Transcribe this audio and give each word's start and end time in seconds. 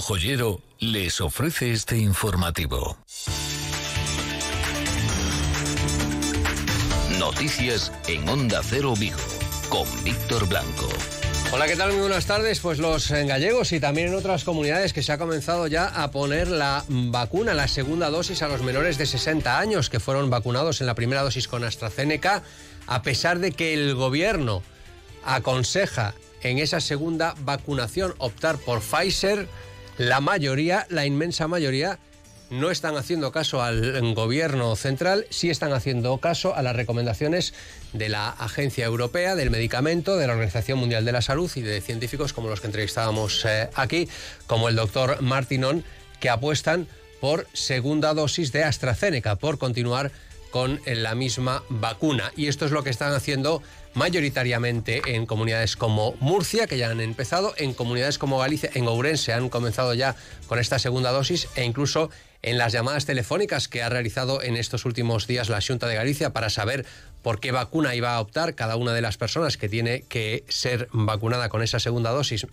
Joyero 0.00 0.60
les 0.80 1.20
ofrece 1.20 1.72
este 1.72 1.96
informativo. 1.96 2.98
Noticias 7.18 7.92
en 8.08 8.28
Onda 8.28 8.60
Cero 8.64 8.94
Vigo 8.98 9.18
con 9.68 9.86
Víctor 10.02 10.48
Blanco. 10.48 10.88
Hola, 11.52 11.66
¿qué 11.66 11.76
tal? 11.76 11.92
Muy 11.92 12.00
buenas 12.00 12.26
tardes. 12.26 12.58
Pues 12.58 12.78
los 12.78 13.10
gallegos 13.10 13.70
y 13.72 13.78
también 13.78 14.08
en 14.08 14.14
otras 14.14 14.42
comunidades 14.42 14.92
que 14.92 15.02
se 15.02 15.12
ha 15.12 15.18
comenzado 15.18 15.68
ya 15.68 15.86
a 15.86 16.10
poner 16.10 16.48
la 16.48 16.84
vacuna, 16.88 17.54
la 17.54 17.68
segunda 17.68 18.10
dosis 18.10 18.42
a 18.42 18.48
los 18.48 18.62
menores 18.62 18.98
de 18.98 19.06
60 19.06 19.58
años 19.58 19.90
que 19.90 20.00
fueron 20.00 20.28
vacunados 20.28 20.80
en 20.80 20.88
la 20.88 20.94
primera 20.94 21.22
dosis 21.22 21.46
con 21.46 21.62
AstraZeneca, 21.62 22.42
a 22.86 23.02
pesar 23.02 23.38
de 23.38 23.52
que 23.52 23.74
el 23.74 23.94
gobierno 23.94 24.62
aconseja 25.24 26.14
en 26.42 26.58
esa 26.58 26.80
segunda 26.80 27.34
vacunación 27.44 28.14
optar 28.18 28.58
por 28.58 28.80
Pfizer, 28.80 29.48
la 29.98 30.20
mayoría, 30.20 30.86
la 30.90 31.06
inmensa 31.06 31.48
mayoría, 31.48 31.98
no 32.50 32.70
están 32.70 32.96
haciendo 32.96 33.32
caso 33.32 33.62
al 33.62 34.14
gobierno 34.14 34.76
central, 34.76 35.26
sí 35.30 35.50
están 35.50 35.72
haciendo 35.72 36.18
caso 36.18 36.54
a 36.54 36.62
las 36.62 36.76
recomendaciones 36.76 37.54
de 37.92 38.08
la 38.08 38.28
Agencia 38.28 38.84
Europea 38.84 39.34
del 39.34 39.50
Medicamento, 39.50 40.16
de 40.16 40.26
la 40.26 40.34
Organización 40.34 40.78
Mundial 40.78 41.04
de 41.04 41.12
la 41.12 41.22
Salud 41.22 41.50
y 41.54 41.62
de 41.62 41.80
científicos 41.80 42.32
como 42.32 42.48
los 42.48 42.60
que 42.60 42.66
entrevistábamos 42.66 43.44
eh, 43.44 43.70
aquí, 43.74 44.08
como 44.46 44.68
el 44.68 44.76
doctor 44.76 45.22
Martinón, 45.22 45.84
que 46.20 46.28
apuestan 46.28 46.86
por 47.20 47.46
segunda 47.54 48.14
dosis 48.14 48.52
de 48.52 48.64
AstraZeneca, 48.64 49.36
por 49.36 49.58
continuar 49.58 50.12
con 50.54 50.80
la 50.86 51.16
misma 51.16 51.64
vacuna. 51.68 52.30
Y 52.36 52.46
esto 52.46 52.64
es 52.64 52.70
lo 52.70 52.84
que 52.84 52.90
están 52.90 53.12
haciendo 53.12 53.60
mayoritariamente 53.94 55.02
en 55.04 55.26
comunidades 55.26 55.74
como 55.74 56.14
Murcia, 56.20 56.68
que 56.68 56.78
ya 56.78 56.90
han 56.90 57.00
empezado, 57.00 57.54
en 57.56 57.74
comunidades 57.74 58.18
como 58.18 58.38
Galicia, 58.38 58.70
en 58.72 58.86
Ourense 58.86 59.32
han 59.32 59.48
comenzado 59.48 59.94
ya 59.94 60.14
con 60.46 60.60
esta 60.60 60.78
segunda 60.78 61.10
dosis 61.10 61.48
e 61.56 61.64
incluso 61.64 62.08
en 62.40 62.56
las 62.56 62.72
llamadas 62.72 63.04
telefónicas 63.04 63.66
que 63.66 63.82
ha 63.82 63.88
realizado 63.88 64.42
en 64.42 64.56
estos 64.56 64.84
últimos 64.84 65.26
días 65.26 65.48
la 65.48 65.60
Junta 65.60 65.88
de 65.88 65.96
Galicia 65.96 66.32
para 66.32 66.50
saber 66.50 66.86
por 67.22 67.40
qué 67.40 67.50
vacuna 67.50 67.96
iba 67.96 68.14
a 68.14 68.20
optar 68.20 68.54
cada 68.54 68.76
una 68.76 68.92
de 68.92 69.00
las 69.00 69.16
personas 69.16 69.56
que 69.56 69.68
tiene 69.68 70.02
que 70.02 70.44
ser 70.48 70.88
vacunada 70.92 71.48
con 71.48 71.64
esa 71.64 71.80
segunda 71.80 72.12
dosis, 72.12 72.46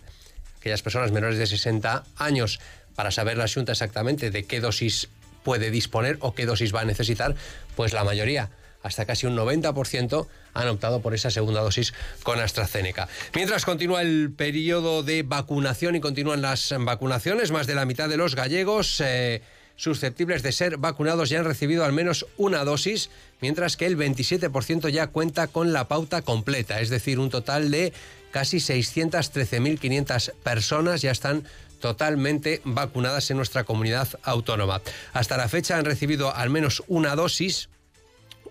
aquellas 0.58 0.82
personas 0.82 1.12
menores 1.12 1.38
de 1.38 1.46
60 1.46 2.02
años, 2.16 2.58
para 2.96 3.12
saber 3.12 3.36
la 3.36 3.46
Junta 3.46 3.70
exactamente 3.70 4.32
de 4.32 4.42
qué 4.42 4.60
dosis 4.60 5.08
puede 5.42 5.70
disponer 5.70 6.16
o 6.20 6.34
qué 6.34 6.46
dosis 6.46 6.74
va 6.74 6.80
a 6.80 6.84
necesitar, 6.84 7.34
pues 7.76 7.92
la 7.92 8.04
mayoría 8.04 8.50
hasta 8.82 9.06
casi 9.06 9.26
un 9.26 9.36
90% 9.36 10.26
han 10.54 10.68
optado 10.68 11.00
por 11.00 11.14
esa 11.14 11.30
segunda 11.30 11.60
dosis 11.60 11.94
con 12.22 12.40
AstraZeneca. 12.40 13.08
Mientras 13.34 13.64
continúa 13.64 14.02
el 14.02 14.32
periodo 14.32 15.02
de 15.02 15.22
vacunación 15.22 15.96
y 15.96 16.00
continúan 16.00 16.42
las 16.42 16.74
vacunaciones, 16.80 17.52
más 17.52 17.66
de 17.66 17.74
la 17.74 17.86
mitad 17.86 18.08
de 18.08 18.16
los 18.16 18.34
gallegos 18.34 19.00
eh, 19.00 19.40
susceptibles 19.76 20.42
de 20.42 20.52
ser 20.52 20.76
vacunados 20.76 21.30
ya 21.30 21.38
han 21.38 21.44
recibido 21.44 21.84
al 21.84 21.92
menos 21.92 22.26
una 22.36 22.64
dosis, 22.64 23.10
mientras 23.40 23.76
que 23.76 23.86
el 23.86 23.96
27% 23.96 24.88
ya 24.90 25.06
cuenta 25.08 25.46
con 25.46 25.72
la 25.72 25.88
pauta 25.88 26.22
completa, 26.22 26.80
es 26.80 26.90
decir, 26.90 27.18
un 27.18 27.30
total 27.30 27.70
de 27.70 27.92
casi 28.30 28.58
613.500 28.58 30.32
personas 30.42 31.02
ya 31.02 31.10
están 31.10 31.44
totalmente 31.82 32.62
vacunadas 32.64 33.30
en 33.30 33.36
nuestra 33.36 33.64
comunidad 33.64 34.08
autónoma. 34.22 34.80
Hasta 35.12 35.36
la 35.36 35.48
fecha 35.48 35.76
han 35.76 35.84
recibido 35.84 36.34
al 36.34 36.48
menos 36.48 36.82
una 36.86 37.14
dosis 37.14 37.68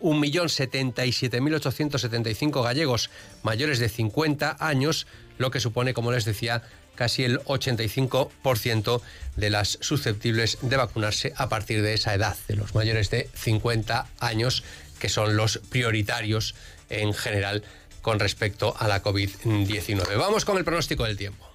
1.077.875 0.02 2.64
gallegos 2.64 3.10
mayores 3.42 3.80
de 3.80 3.90
50 3.90 4.58
años, 4.60 5.08
lo 5.38 5.50
que 5.50 5.60
supone, 5.60 5.94
como 5.94 6.12
les 6.12 6.26
decía, 6.26 6.62
casi 6.96 7.24
el 7.24 7.40
85% 7.40 9.02
de 9.38 9.50
las 9.50 9.80
susceptibles 9.82 10.60
de 10.62 10.78
vacunarse 10.78 11.34
a 11.38 11.50
partir 11.50 11.82
de 11.82 11.94
esa 11.94 12.14
edad, 12.14 12.36
de 12.48 12.58
los 12.58 12.76
mayores 12.76 13.10
de 13.10 13.30
50 13.34 14.08
años, 14.20 14.64
que 15.00 15.10
son 15.10 15.38
los 15.38 15.60
prioritarios 15.70 16.54
en 16.90 17.14
general 17.14 17.64
con 18.02 18.20
respecto 18.20 18.76
a 18.78 18.88
la 18.88 19.02
COVID-19. 19.02 20.18
Vamos 20.18 20.44
con 20.44 20.58
el 20.58 20.66
pronóstico 20.66 21.06
del 21.06 21.18
tiempo. 21.18 21.51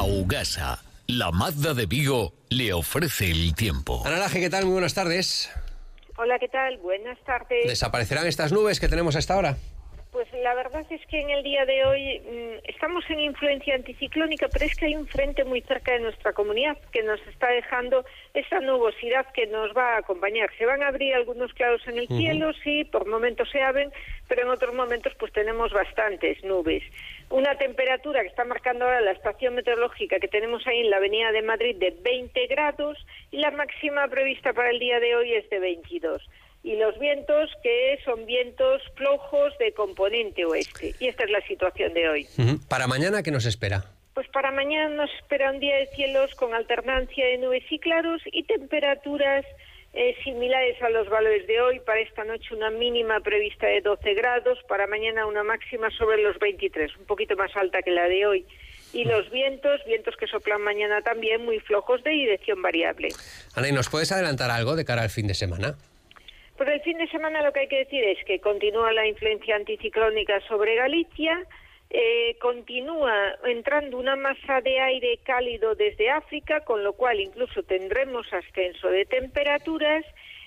Augasa, 0.00 0.82
la 1.08 1.30
Mazda 1.30 1.74
de 1.74 1.84
Vigo, 1.84 2.32
le 2.48 2.72
ofrece 2.72 3.30
el 3.30 3.54
tiempo. 3.54 4.02
Ana 4.06 4.16
Laje, 4.16 4.40
¿qué 4.40 4.48
tal? 4.48 4.64
Muy 4.64 4.72
buenas 4.72 4.94
tardes. 4.94 5.50
Hola, 6.16 6.38
¿qué 6.38 6.48
tal? 6.48 6.78
Buenas 6.78 7.18
tardes. 7.26 7.66
¿Desaparecerán 7.66 8.26
estas 8.26 8.50
nubes 8.50 8.80
que 8.80 8.88
tenemos 8.88 9.14
hasta 9.14 9.34
ahora? 9.34 9.58
Pues 10.20 10.34
la 10.42 10.52
verdad 10.52 10.84
es 10.90 11.00
que 11.06 11.18
en 11.18 11.30
el 11.30 11.42
día 11.42 11.64
de 11.64 11.82
hoy 11.86 12.18
mm, 12.18 12.68
estamos 12.68 13.08
en 13.08 13.20
influencia 13.20 13.74
anticiclónica, 13.74 14.48
pero 14.52 14.66
es 14.66 14.76
que 14.76 14.84
hay 14.84 14.94
un 14.94 15.06
frente 15.06 15.44
muy 15.46 15.62
cerca 15.62 15.92
de 15.92 16.00
nuestra 16.00 16.34
comunidad 16.34 16.76
que 16.92 17.02
nos 17.02 17.26
está 17.26 17.46
dejando 17.46 18.04
esa 18.34 18.60
nubosidad 18.60 19.24
que 19.32 19.46
nos 19.46 19.74
va 19.74 19.94
a 19.94 20.00
acompañar. 20.00 20.50
Se 20.58 20.66
van 20.66 20.82
a 20.82 20.88
abrir 20.88 21.14
algunos 21.14 21.54
claros 21.54 21.80
en 21.88 22.00
el 22.00 22.06
cielo, 22.06 22.52
sí, 22.62 22.84
por 22.84 23.06
momentos 23.06 23.48
se 23.48 23.62
abren, 23.62 23.90
pero 24.28 24.42
en 24.42 24.48
otros 24.48 24.74
momentos 24.74 25.14
pues 25.18 25.32
tenemos 25.32 25.72
bastantes 25.72 26.44
nubes. 26.44 26.82
Una 27.30 27.56
temperatura 27.56 28.20
que 28.20 28.28
está 28.28 28.44
marcando 28.44 28.84
ahora 28.84 29.00
la 29.00 29.12
estación 29.12 29.54
meteorológica 29.54 30.20
que 30.20 30.28
tenemos 30.28 30.66
ahí 30.66 30.80
en 30.80 30.90
la 30.90 30.98
Avenida 30.98 31.32
de 31.32 31.40
Madrid 31.40 31.76
de 31.76 31.96
20 31.98 32.46
grados 32.48 32.98
y 33.30 33.38
la 33.38 33.52
máxima 33.52 34.06
prevista 34.08 34.52
para 34.52 34.68
el 34.68 34.80
día 34.80 35.00
de 35.00 35.16
hoy 35.16 35.32
es 35.32 35.48
de 35.48 35.60
22 35.60 36.20
y 36.62 36.76
los 36.76 36.98
vientos 36.98 37.50
que 37.62 37.98
son 38.04 38.26
vientos 38.26 38.82
flojos 38.94 39.56
de 39.58 39.72
componente 39.72 40.44
oeste. 40.44 40.94
Y 41.00 41.08
esta 41.08 41.24
es 41.24 41.30
la 41.30 41.40
situación 41.46 41.94
de 41.94 42.08
hoy. 42.08 42.28
¿Para 42.68 42.86
mañana 42.86 43.22
qué 43.22 43.30
nos 43.30 43.46
espera? 43.46 43.84
Pues 44.14 44.28
para 44.28 44.50
mañana 44.50 44.94
nos 44.94 45.10
espera 45.14 45.50
un 45.50 45.60
día 45.60 45.76
de 45.76 45.86
cielos 45.86 46.34
con 46.34 46.52
alternancia 46.52 47.26
de 47.26 47.38
nubes 47.38 47.64
y 47.70 47.78
claros 47.78 48.20
y 48.26 48.42
temperaturas 48.42 49.46
eh, 49.92 50.14
similares 50.22 50.80
a 50.82 50.90
los 50.90 51.08
valores 51.08 51.46
de 51.46 51.60
hoy. 51.62 51.80
Para 51.80 52.00
esta 52.00 52.24
noche 52.24 52.54
una 52.54 52.70
mínima 52.70 53.20
prevista 53.20 53.66
de 53.66 53.80
12 53.80 54.14
grados, 54.14 54.58
para 54.68 54.86
mañana 54.86 55.26
una 55.26 55.42
máxima 55.42 55.90
sobre 55.96 56.22
los 56.22 56.38
23, 56.38 56.96
un 56.98 57.06
poquito 57.06 57.36
más 57.36 57.56
alta 57.56 57.80
que 57.82 57.90
la 57.90 58.04
de 58.04 58.26
hoy. 58.26 58.46
Y 58.92 59.04
los 59.04 59.30
vientos, 59.30 59.80
vientos 59.86 60.16
que 60.16 60.26
soplan 60.26 60.60
mañana 60.62 61.00
también 61.00 61.44
muy 61.44 61.60
flojos 61.60 62.02
de 62.02 62.10
dirección 62.10 62.60
variable. 62.60 63.08
Ana, 63.54 63.68
¿y 63.68 63.72
nos 63.72 63.88
puedes 63.88 64.10
adelantar 64.10 64.50
algo 64.50 64.74
de 64.74 64.84
cara 64.84 65.02
al 65.02 65.10
fin 65.10 65.28
de 65.28 65.34
semana? 65.34 65.76
Por 66.60 66.68
el 66.68 66.82
fin 66.82 66.98
de 66.98 67.08
semana 67.08 67.40
lo 67.40 67.54
que 67.54 67.60
hay 67.60 67.68
que 67.68 67.78
decir 67.78 68.04
es 68.04 68.22
que 68.26 68.38
continúa 68.38 68.92
la 68.92 69.06
influencia 69.06 69.56
anticiclónica 69.56 70.42
sobre 70.46 70.76
Galicia, 70.76 71.42
eh, 71.88 72.36
continúa 72.38 73.14
entrando 73.44 73.96
una 73.96 74.14
masa 74.14 74.60
de 74.60 74.78
aire 74.78 75.20
cálido 75.24 75.74
desde 75.74 76.10
África, 76.10 76.60
con 76.60 76.84
lo 76.84 76.92
cual 76.92 77.18
incluso 77.18 77.62
tendremos 77.62 78.26
ascenso 78.30 78.88
de 78.88 79.06
temperaturas 79.06 80.04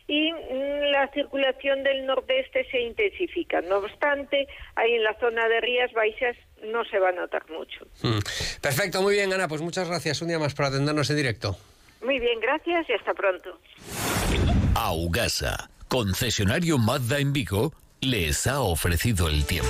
y 0.07 0.31
mm, 0.31 0.91
la 0.91 1.09
circulación 1.15 1.81
del 1.81 2.05
nordeste 2.05 2.63
se 2.69 2.81
intensifica. 2.81 3.61
No 3.61 3.77
obstante, 3.77 4.47
ahí 4.75 4.93
en 4.93 5.03
la 5.03 5.15
zona 5.15 5.47
de 5.47 5.61
Rías 5.61 5.91
Baixas 5.93 6.37
no 6.61 6.85
se 6.85 6.99
va 6.99 7.09
a 7.09 7.13
notar 7.13 7.49
mucho. 7.49 7.87
Hmm. 8.03 8.19
Perfecto, 8.61 9.01
muy 9.01 9.15
bien, 9.15 9.33
Ana. 9.33 9.47
Pues 9.47 9.63
muchas 9.63 9.87
gracias 9.87 10.21
un 10.21 10.27
día 10.27 10.37
más 10.37 10.53
por 10.53 10.65
atendernos 10.65 11.09
en 11.09 11.15
directo. 11.15 11.57
Muy 12.03 12.19
bien, 12.19 12.39
gracias 12.39 12.87
y 12.87 12.93
hasta 12.93 13.15
pronto. 13.15 13.59
Augasa 14.75 15.71
concesionario 15.93 16.79
Mazda 16.79 17.19
en 17.19 17.33
Vigo, 17.33 17.71
les 18.01 18.47
ha 18.47 18.61
ofrecido 18.61 19.27
el 19.27 19.45
tiempo. 19.45 19.69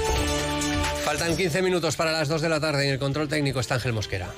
Faltan 1.04 1.36
15 1.36 1.62
minutos 1.62 1.98
para 1.98 2.14
las 2.14 2.30
2 2.30 2.42
de 2.42 2.48
la 2.48 2.62
tarde. 2.62 2.86
En 2.86 2.94
el 2.94 2.98
control 2.98 3.28
técnico 3.28 3.60
está 3.60 3.76
Ángel 3.76 3.92
Mosquera. 3.92 4.30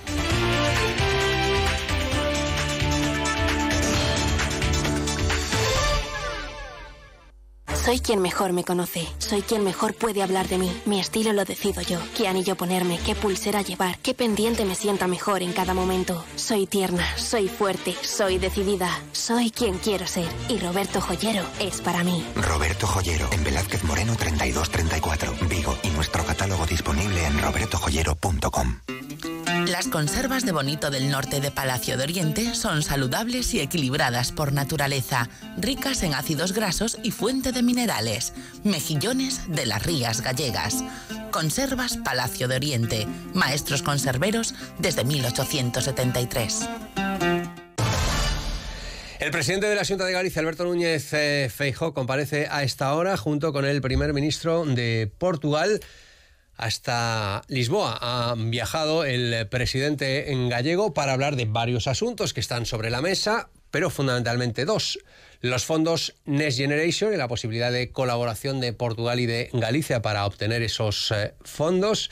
Soy 7.85 7.99
quien 7.99 8.19
mejor 8.19 8.51
me 8.51 8.63
conoce. 8.63 9.07
Soy 9.19 9.43
quien 9.43 9.63
mejor 9.63 9.93
puede 9.93 10.23
hablar 10.23 10.47
de 10.47 10.57
mí. 10.57 10.71
Mi 10.87 10.99
estilo 10.99 11.33
lo 11.33 11.45
decido 11.45 11.83
yo. 11.83 11.99
¿Qué 12.17 12.27
anillo 12.27 12.55
ponerme? 12.55 12.97
¿Qué 13.05 13.13
pulsera 13.13 13.61
llevar? 13.61 13.99
¿Qué 13.99 14.15
pendiente 14.15 14.65
me 14.65 14.73
sienta 14.73 15.05
mejor 15.05 15.43
en 15.43 15.53
cada 15.53 15.75
momento? 15.75 16.25
Soy 16.35 16.65
tierna, 16.65 17.05
soy 17.15 17.47
fuerte, 17.47 17.93
soy 18.01 18.39
decidida. 18.39 18.89
Soy 19.11 19.51
quien 19.51 19.77
quiero 19.77 20.07
ser. 20.07 20.27
Y 20.49 20.57
Roberto 20.57 20.99
Joyero 20.99 21.45
es 21.59 21.79
para 21.81 22.03
mí. 22.03 22.25
Roberto 22.35 22.87
Joyero, 22.87 23.29
en 23.31 23.43
Velázquez 23.43 23.83
Moreno 23.83 24.15
3234, 24.15 25.47
Vigo. 25.47 25.77
Y 25.83 25.89
nuestro 25.89 26.25
catálogo 26.25 26.65
disponible 26.65 27.23
en 27.23 27.39
robertojoyero.com. 27.39 28.79
Las 29.67 29.87
conservas 29.87 30.45
de 30.45 30.51
Bonito 30.51 30.89
del 30.89 31.09
Norte 31.09 31.39
de 31.39 31.51
Palacio 31.51 31.97
de 31.97 32.03
Oriente 32.03 32.55
son 32.55 32.83
saludables 32.83 33.53
y 33.53 33.59
equilibradas 33.59 34.31
por 34.31 34.53
naturaleza, 34.53 35.27
ricas 35.57 36.03
en 36.03 36.13
ácidos 36.13 36.53
grasos 36.53 36.97
y 37.03 37.11
fuente 37.11 37.51
de 37.51 37.61
minerales. 37.61 37.74
Mejillones 38.63 39.41
de 39.49 39.65
las 39.65 39.85
rías 39.85 40.21
gallegas. 40.21 40.81
Conservas 41.29 41.97
Palacio 41.97 42.47
de 42.47 42.55
Oriente. 42.55 43.05
Maestros 43.33 43.81
conserveros 43.81 44.55
desde 44.79 45.03
1873. 45.03 46.69
El 49.19 49.31
presidente 49.31 49.67
de 49.67 49.75
la 49.75 49.83
Junta 49.83 50.05
de 50.05 50.13
Galicia, 50.13 50.39
Alberto 50.39 50.63
Núñez 50.63 51.11
eh, 51.11 51.49
Feijó, 51.53 51.93
comparece 51.93 52.47
a 52.49 52.63
esta 52.63 52.93
hora 52.93 53.17
junto 53.17 53.51
con 53.51 53.65
el 53.65 53.81
primer 53.81 54.13
ministro 54.13 54.63
de 54.65 55.11
Portugal 55.17 55.81
hasta 56.55 57.41
Lisboa. 57.49 57.97
Ha 57.99 58.35
viajado 58.37 59.03
el 59.03 59.47
presidente 59.49 60.31
en 60.31 60.47
gallego 60.47 60.93
para 60.93 61.11
hablar 61.11 61.35
de 61.35 61.43
varios 61.43 61.87
asuntos 61.87 62.33
que 62.33 62.39
están 62.39 62.65
sobre 62.65 62.89
la 62.89 63.01
mesa, 63.01 63.49
pero 63.69 63.89
fundamentalmente 63.89 64.63
dos. 64.63 64.97
Los 65.45 65.63
fondos 65.63 66.15
Next 66.25 66.57
Generation 66.57 67.13
y 67.13 67.17
la 67.17 67.27
posibilidad 67.27 67.71
de 67.71 67.91
colaboración 67.91 68.59
de 68.59 68.73
Portugal 68.73 69.19
y 69.19 69.27
de 69.27 69.51
Galicia 69.53 70.01
para 70.01 70.25
obtener 70.25 70.63
esos 70.63 71.11
eh, 71.11 71.35
fondos 71.43 72.09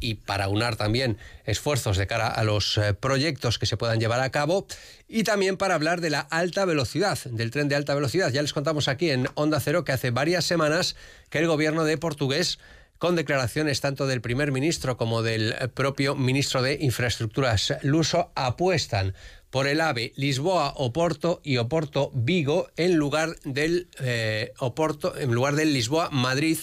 y 0.00 0.16
para 0.16 0.48
unar 0.48 0.74
también 0.74 1.16
esfuerzos 1.44 1.96
de 1.96 2.08
cara 2.08 2.26
a 2.26 2.42
los 2.42 2.76
eh, 2.76 2.92
proyectos 2.92 3.60
que 3.60 3.66
se 3.66 3.76
puedan 3.76 4.00
llevar 4.00 4.18
a 4.18 4.30
cabo 4.30 4.66
y 5.06 5.22
también 5.22 5.56
para 5.56 5.76
hablar 5.76 6.00
de 6.00 6.10
la 6.10 6.18
alta 6.18 6.64
velocidad, 6.64 7.16
del 7.26 7.52
tren 7.52 7.68
de 7.68 7.76
alta 7.76 7.94
velocidad. 7.94 8.32
Ya 8.32 8.42
les 8.42 8.52
contamos 8.52 8.88
aquí 8.88 9.10
en 9.10 9.28
Onda 9.34 9.60
Cero 9.60 9.84
que 9.84 9.92
hace 9.92 10.10
varias 10.10 10.44
semanas 10.44 10.96
que 11.30 11.38
el 11.38 11.46
gobierno 11.46 11.84
de 11.84 11.96
Portugués 11.96 12.58
con 12.98 13.14
declaraciones 13.14 13.80
tanto 13.80 14.08
del 14.08 14.20
primer 14.20 14.50
ministro 14.50 14.96
como 14.96 15.22
del 15.22 15.54
propio 15.74 16.16
ministro 16.16 16.60
de 16.60 16.78
Infraestructuras 16.80 17.74
Luso, 17.82 18.32
apuestan 18.34 19.14
por 19.54 19.68
el 19.68 19.80
AVE 19.80 20.12
Lisboa-Oporto 20.16 21.40
y 21.44 21.58
Oporto-Vigo 21.58 22.70
en 22.76 22.96
lugar 22.96 23.36
del 23.44 23.86
eh, 24.00 24.52
Oporto, 24.58 25.16
en 25.16 25.32
lugar 25.32 25.54
del 25.54 25.72
Lisboa-Madrid 25.72 26.58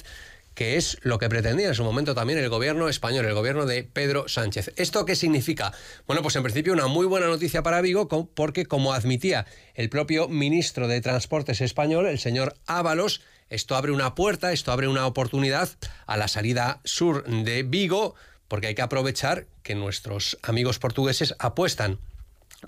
que 0.56 0.76
es 0.76 0.98
lo 1.02 1.18
que 1.18 1.30
pretendía 1.30 1.70
en 1.70 1.74
su 1.76 1.86
momento 1.86 2.14
también 2.14 2.38
el 2.38 2.50
gobierno 2.50 2.90
español, 2.90 3.26
el 3.26 3.34
gobierno 3.34 3.66
de 3.66 3.86
Pedro 3.86 4.28
Sánchez. 4.28 4.74
¿Esto 4.76 5.06
qué 5.06 5.16
significa? 5.16 5.72
Bueno, 6.06 6.22
pues 6.22 6.36
en 6.36 6.44
principio 6.44 6.74
una 6.74 6.88
muy 6.88 7.06
buena 7.06 7.28
noticia 7.28 7.64
para 7.64 7.80
Vigo, 7.80 8.10
porque 8.10 8.66
como 8.66 8.92
admitía 8.92 9.46
el 9.74 9.88
propio 9.88 10.28
ministro 10.28 10.90
de 10.90 11.00
Transportes 11.00 11.62
español, 11.62 12.08
el 12.08 12.20
señor 12.20 12.56
Ábalos, 12.66 13.22
esto 13.50 13.78
abre 13.78 13.94
una 13.94 14.16
puerta, 14.16 14.52
esto 14.52 14.74
abre 14.74 14.90
una 14.90 15.08
oportunidad 15.08 15.70
a 16.08 16.18
la 16.18 16.28
salida 16.28 16.82
sur 16.84 17.24
de 17.24 17.64
Vigo, 17.64 18.16
porque 18.50 18.68
hay 18.68 18.76
que 18.76 18.82
aprovechar 18.82 19.48
que 19.64 19.76
nuestros 19.76 20.38
amigos 20.44 20.78
portugueses 20.78 21.36
apuestan 21.40 21.98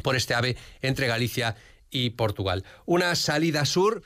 por 0.02 0.16
este 0.16 0.34
AVE 0.34 0.58
entre 0.82 1.08
Galicia 1.08 1.56
y 1.90 2.12
Portugal. 2.12 2.64
Una 2.86 3.16
salida 3.16 3.66
sur 3.66 4.04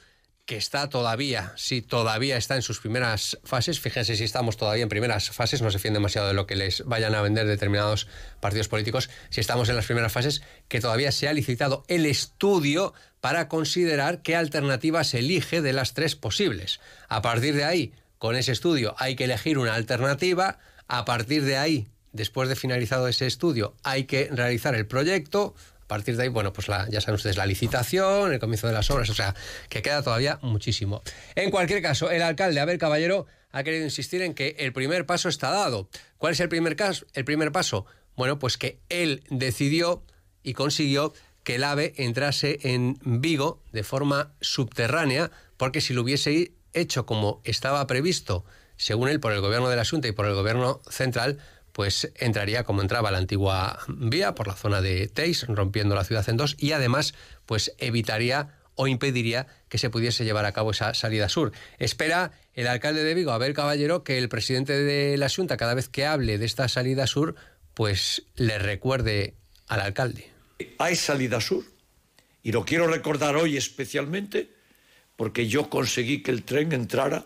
que 0.48 0.56
está 0.56 0.88
todavía, 0.88 1.52
sí, 1.58 1.82
todavía 1.82 2.38
está 2.38 2.56
en 2.56 2.62
sus 2.62 2.80
primeras 2.80 3.38
fases. 3.44 3.82
Fíjense 3.82 4.16
si 4.16 4.24
estamos 4.24 4.56
todavía 4.56 4.84
en 4.84 4.90
primeras 4.90 5.30
fases, 5.32 5.62
no 5.62 5.70
se 5.72 5.78
fíen 5.78 5.94
demasiado 5.94 6.30
de 6.30 6.34
lo 6.34 6.48
que 6.48 6.56
les 6.56 6.86
vayan 6.86 7.16
a 7.16 7.22
vender 7.22 7.46
determinados 7.48 8.08
partidos 8.40 8.70
políticos. 8.70 9.10
Si 9.30 9.42
estamos 9.42 9.68
en 9.68 9.76
las 9.76 9.86
primeras 9.86 10.14
fases, 10.14 10.42
que 10.70 10.80
todavía 10.80 11.12
se 11.12 11.28
ha 11.28 11.34
licitado 11.34 11.84
el 11.90 12.06
estudio 12.06 12.94
para 13.20 13.50
considerar 13.50 14.22
qué 14.22 14.38
alternativa 14.38 15.04
se 15.04 15.20
elige 15.20 15.62
de 15.62 15.74
las 15.74 15.94
tres 15.94 16.16
posibles. 16.16 16.80
A 17.10 17.22
partir 17.22 17.54
de 17.54 17.66
ahí, 17.66 17.94
con 18.18 18.38
ese 18.38 18.54
estudio 18.54 18.96
hay 18.98 19.18
que 19.18 19.26
elegir 19.26 19.58
una 19.58 19.76
alternativa. 19.76 20.60
A 20.88 21.04
partir 21.04 21.44
de 21.44 21.58
ahí, 21.58 21.90
después 22.14 22.48
de 22.48 22.56
finalizado 22.56 23.10
ese 23.10 23.28
estudio, 23.28 23.76
hay 23.84 24.06
que 24.06 24.30
realizar 24.32 24.76
el 24.76 24.88
proyecto 24.88 25.56
a 25.88 25.96
partir 25.96 26.18
de 26.18 26.24
ahí, 26.24 26.30
bueno, 26.30 26.52
pues 26.52 26.68
ya 26.68 27.00
saben 27.00 27.16
ustedes, 27.16 27.38
la 27.38 27.46
licitación, 27.46 28.34
el 28.34 28.40
comienzo 28.40 28.68
de 28.68 28.74
las 28.74 28.92
obras, 28.92 29.10
o 29.10 29.14
sea, 29.14 29.34
que 29.70 29.82
queda 29.82 30.04
todavía 30.04 30.38
muchísimo. 30.42 31.02
En 31.34 31.50
cualquier 31.50 31.82
caso, 31.82 32.12
el 32.12 32.22
alcalde 32.22 32.60
Abel 32.60 32.78
Caballero 32.78 33.26
ha 33.52 33.64
querido 33.64 33.86
insistir 33.86 34.22
en 34.22 34.34
que 34.34 34.58
el 34.60 34.74
primer 34.74 35.06
paso 35.06 35.30
está 35.30 35.50
dado. 35.50 35.88
¿Cuál 36.18 36.34
es 36.34 36.42
el 36.42 36.50
primer, 36.50 36.76
caso, 36.76 37.06
el 37.14 37.24
primer 37.24 37.54
paso? 37.54 37.86
Bueno, 38.18 38.38
pues 38.38 38.58
que 38.58 38.82
él 38.90 39.24
decidió 39.30 40.04
y 40.44 40.52
consiguió 40.52 41.14
que 41.46 41.56
el 41.56 41.64
AVE 41.64 41.94
entrase 41.96 42.60
en 42.64 43.00
Vigo 43.06 43.64
de 43.72 43.84
forma 43.84 44.34
subterránea, 44.42 45.32
porque 45.56 45.80
si 45.80 45.94
lo 45.94 46.02
hubiese 46.02 46.52
hecho 46.74 47.06
como 47.06 47.40
estaba 47.46 47.88
previsto, 47.88 48.44
según 48.76 49.08
él, 49.08 49.22
por 49.22 49.32
el 49.32 49.40
gobierno 49.40 49.70
de 49.70 49.78
la 49.78 49.86
Junta 49.86 50.10
y 50.10 50.12
por 50.12 50.26
el 50.26 50.34
gobierno 50.34 50.82
central, 50.90 51.40
pues 51.78 52.12
entraría 52.16 52.64
como 52.64 52.82
entraba 52.82 53.12
la 53.12 53.20
antigua 53.20 53.78
vía 53.88 54.34
por 54.34 54.48
la 54.48 54.56
zona 54.56 54.82
de 54.82 55.08
Teis, 55.10 55.46
rompiendo 55.48 55.94
la 55.94 56.04
ciudad 56.04 56.28
en 56.28 56.36
dos 56.36 56.56
y 56.58 56.72
además 56.72 57.14
pues 57.46 57.76
evitaría 57.78 58.58
o 58.74 58.88
impediría 58.88 59.46
que 59.70 59.78
se 59.78 59.92
pudiese 59.92 60.26
llevar 60.26 60.46
a 60.46 60.54
cabo 60.54 60.72
esa 60.72 60.96
salida 60.96 61.30
sur. 61.30 61.52
Espera 61.78 62.32
el 62.56 62.66
alcalde 62.66 63.04
de 63.04 63.14
Vigo, 63.14 63.32
Abel 63.32 63.54
Caballero, 63.54 64.04
que 64.04 64.18
el 64.18 64.28
presidente 64.28 64.74
de 64.74 65.18
la 65.18 65.30
Junta, 65.30 65.56
cada 65.56 65.76
vez 65.76 65.88
que 65.88 66.08
hable 66.08 66.40
de 66.40 66.48
esta 66.48 66.68
salida 66.68 67.06
sur, 67.06 67.36
pues 67.76 68.24
le 68.34 68.58
recuerde 68.58 69.36
al 69.68 69.82
alcalde. 69.82 70.32
Hay 70.80 70.96
salida 70.96 71.40
sur 71.40 71.64
y 72.42 72.54
lo 72.54 72.66
quiero 72.66 72.88
recordar 72.88 73.36
hoy 73.36 73.56
especialmente 73.56 74.50
porque 75.16 75.48
yo 75.48 75.70
conseguí 75.70 76.24
que 76.24 76.32
el 76.32 76.42
tren 76.42 76.72
entrara 76.72 77.26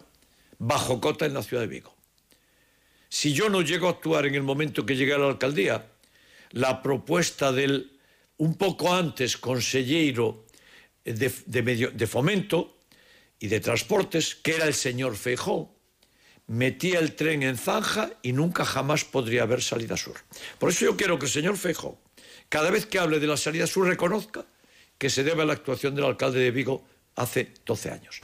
bajo 0.59 0.99
cota 0.99 1.25
en 1.25 1.35
la 1.35 1.41
ciudad 1.41 1.63
de 1.63 1.69
Vigo. 1.69 2.00
Si 3.13 3.33
yo 3.33 3.49
no 3.49 3.61
llego 3.61 3.87
a 3.87 3.91
actuar 3.91 4.25
en 4.25 4.35
el 4.35 4.41
momento 4.41 4.85
que 4.85 4.95
llegué 4.95 5.13
a 5.13 5.17
la 5.17 5.27
alcaldía, 5.27 5.85
la 6.51 6.81
propuesta 6.81 7.51
del 7.51 7.99
un 8.37 8.55
poco 8.55 8.93
antes 8.93 9.35
consejero 9.35 10.47
de, 11.03 11.29
de 11.29 12.07
fomento 12.07 12.79
y 13.37 13.49
de 13.49 13.59
transportes, 13.59 14.35
que 14.35 14.55
era 14.55 14.65
el 14.65 14.73
señor 14.73 15.17
Feijó, 15.17 15.75
metía 16.47 16.99
el 16.99 17.13
tren 17.13 17.43
en 17.43 17.57
zanja 17.57 18.11
y 18.21 18.31
nunca 18.31 18.63
jamás 18.63 19.03
podría 19.03 19.43
haber 19.43 19.61
salida 19.61 19.97
sur. 19.97 20.15
Por 20.57 20.69
eso 20.69 20.85
yo 20.85 20.95
quiero 20.95 21.19
que 21.19 21.25
el 21.25 21.31
señor 21.31 21.57
Feijó, 21.57 21.99
cada 22.47 22.71
vez 22.71 22.85
que 22.85 22.97
hable 22.97 23.19
de 23.19 23.27
la 23.27 23.35
salida 23.35 23.67
sur, 23.67 23.87
reconozca 23.87 24.45
que 24.97 25.09
se 25.09 25.25
debe 25.25 25.41
a 25.41 25.45
la 25.45 25.53
actuación 25.53 25.95
del 25.95 26.05
alcalde 26.05 26.39
de 26.39 26.51
Vigo 26.51 26.87
hace 27.17 27.53
12 27.65 27.91
años. 27.91 28.21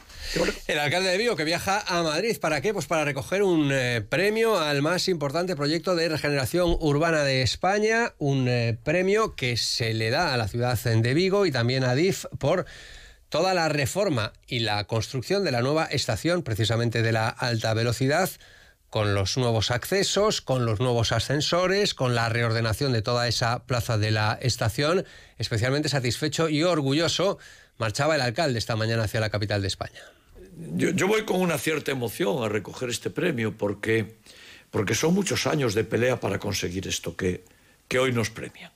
El 0.68 0.80
alcalde 0.80 1.10
de 1.10 1.18
Vigo 1.18 1.36
que 1.36 1.44
viaja 1.46 1.84
a 1.88 2.04
Madrid, 2.04 2.38
¿para 2.40 2.60
qué? 2.62 2.74
Pues 2.74 2.86
para 2.86 3.06
recoger 3.06 3.44
un 3.44 3.72
eh, 3.72 4.02
premio 4.02 4.60
al 4.60 4.82
más 4.82 5.08
importante 5.08 5.56
proyecto 5.56 5.96
de 5.96 6.10
regeneración 6.10 6.76
urbana 6.80 7.24
de 7.24 7.42
España, 7.42 8.14
un 8.18 8.48
eh, 8.48 8.78
premio 8.84 9.36
que 9.36 9.56
se 9.58 9.94
le 9.94 10.10
da 10.10 10.34
a 10.34 10.38
la 10.38 10.48
ciudad 10.48 10.78
de 10.78 11.14
Vigo 11.14 11.46
y 11.46 11.52
también 11.52 11.84
a 11.84 11.96
DIF 11.96 12.26
por 12.40 12.66
toda 13.30 13.54
la 13.54 13.70
reforma 13.70 14.34
y 14.48 14.60
la 14.60 14.84
construcción 14.84 15.44
de 15.44 15.52
la 15.52 15.62
nueva 15.62 15.86
estación, 15.86 16.44
precisamente 16.44 17.02
de 17.02 17.12
la 17.12 17.30
alta 17.30 17.74
velocidad, 17.74 18.30
con 18.90 19.14
los 19.14 19.38
nuevos 19.38 19.72
accesos, 19.72 20.42
con 20.42 20.66
los 20.66 20.80
nuevos 20.80 21.12
ascensores, 21.12 21.94
con 21.94 22.16
la 22.16 22.30
reordenación 22.30 22.94
de 22.94 23.02
toda 23.02 23.28
esa 23.28 23.66
plaza 23.66 23.98
de 23.98 24.12
la 24.12 24.38
estación, 24.42 25.06
especialmente 25.38 25.90
satisfecho 25.90 26.50
y 26.50 26.64
orgulloso 26.64 27.38
marchaba 27.78 28.16
el 28.16 28.22
alcalde 28.22 28.60
esta 28.60 28.76
mañana 28.76 29.04
hacia 29.04 29.20
la 29.20 29.30
capital 29.30 29.62
de 29.62 29.68
España. 29.68 30.02
Yo, 30.60 31.08
voy 31.08 31.24
con 31.24 31.40
una 31.40 31.58
cierta 31.60 31.92
emoción 31.92 32.44
a 32.44 32.50
recoger 32.50 32.90
este 32.90 33.12
premio 33.12 33.56
porque, 33.56 34.16
porque 34.72 34.96
son 34.96 35.14
muchos 35.14 35.46
años 35.46 35.76
de 35.76 35.84
pelea 35.84 36.20
para 36.20 36.40
conseguir 36.40 36.88
esto 36.88 37.16
que, 37.16 37.44
que 37.88 38.00
hoy 38.00 38.12
nos 38.12 38.32
premia. 38.32 38.74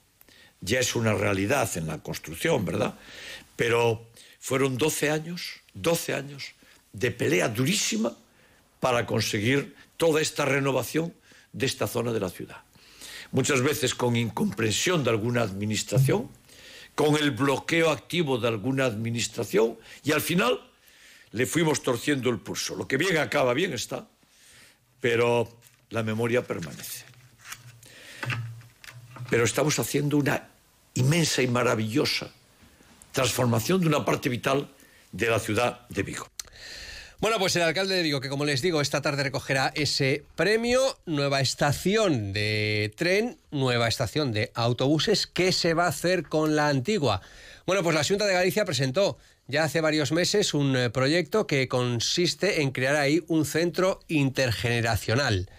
Ya 0.59 0.79
es 0.79 0.95
una 0.95 1.15
realidad 1.15 1.69
en 1.77 1.87
la 1.87 1.97
construcción, 1.97 2.65
¿verdad? 2.65 2.99
Pero 3.55 4.05
fueron 4.39 4.77
12 4.77 5.09
años, 5.09 5.61
12 5.73 6.13
años 6.13 6.53
de 6.93 7.09
pelea 7.09 7.49
durísima 7.49 8.15
para 8.79 9.07
conseguir 9.07 9.75
toda 9.97 10.21
esta 10.21 10.45
renovación 10.45 11.13
de 11.51 11.65
esta 11.65 11.87
zona 11.87 12.13
de 12.13 12.19
la 12.19 12.29
ciudad. 12.29 12.57
Muchas 13.31 13.61
veces 13.61 13.95
con 13.95 14.15
incomprensión 14.15 15.03
de 15.03 15.09
alguna 15.09 15.41
administración, 15.41 16.29
con 16.93 17.15
el 17.15 17.31
bloqueo 17.31 17.89
activo 17.89 18.37
de 18.37 18.49
alguna 18.49 18.85
administración 18.85 19.79
y 20.03 20.11
al 20.11 20.21
final 20.21 20.70
le 21.31 21.45
fuimos 21.45 21.81
torciendo 21.81 22.29
el 22.29 22.39
pulso. 22.39 22.75
Lo 22.75 22.87
que 22.87 22.97
bien 22.97 23.17
acaba, 23.17 23.53
bien 23.53 23.73
está, 23.73 24.07
pero 24.99 25.57
la 25.89 26.03
memoria 26.03 26.43
permanece. 26.45 27.05
Pero 29.29 29.43
estamos 29.43 29.79
haciendo 29.79 30.17
una 30.17 30.49
inmensa 30.93 31.41
y 31.41 31.47
maravillosa 31.47 32.31
transformación 33.11 33.81
de 33.81 33.87
una 33.87 34.05
parte 34.05 34.29
vital 34.29 34.69
de 35.11 35.29
la 35.29 35.39
ciudad 35.39 35.87
de 35.89 36.03
Vigo. 36.03 36.27
Bueno, 37.19 37.37
pues 37.37 37.55
el 37.55 37.61
alcalde 37.61 37.95
de 37.95 38.01
Vigo, 38.01 38.19
que 38.19 38.29
como 38.29 38.45
les 38.45 38.63
digo, 38.63 38.81
esta 38.81 39.01
tarde 39.01 39.23
recogerá 39.23 39.71
ese 39.75 40.23
premio, 40.35 40.97
nueva 41.05 41.39
estación 41.39 42.33
de 42.33 42.91
tren, 42.97 43.37
nueva 43.51 43.87
estación 43.87 44.31
de 44.31 44.51
autobuses, 44.55 45.27
¿qué 45.27 45.51
se 45.51 45.75
va 45.75 45.85
a 45.85 45.89
hacer 45.89 46.23
con 46.23 46.55
la 46.55 46.69
antigua? 46.69 47.21
Bueno, 47.67 47.83
pues 47.83 47.95
la 47.95 48.03
Junta 48.03 48.25
de 48.25 48.33
Galicia 48.33 48.65
presentó 48.65 49.19
ya 49.51 49.65
hace 49.65 49.81
varios 49.81 50.11
meses 50.11 50.53
un 50.53 50.75
eh, 50.75 50.89
proyecto 50.89 51.45
que 51.45 51.67
consiste 51.67 52.61
en 52.61 52.71
crear 52.71 52.95
ahí 52.95 53.23
un 53.27 53.45
centro 53.45 53.99
intergeneracional. 54.07 55.49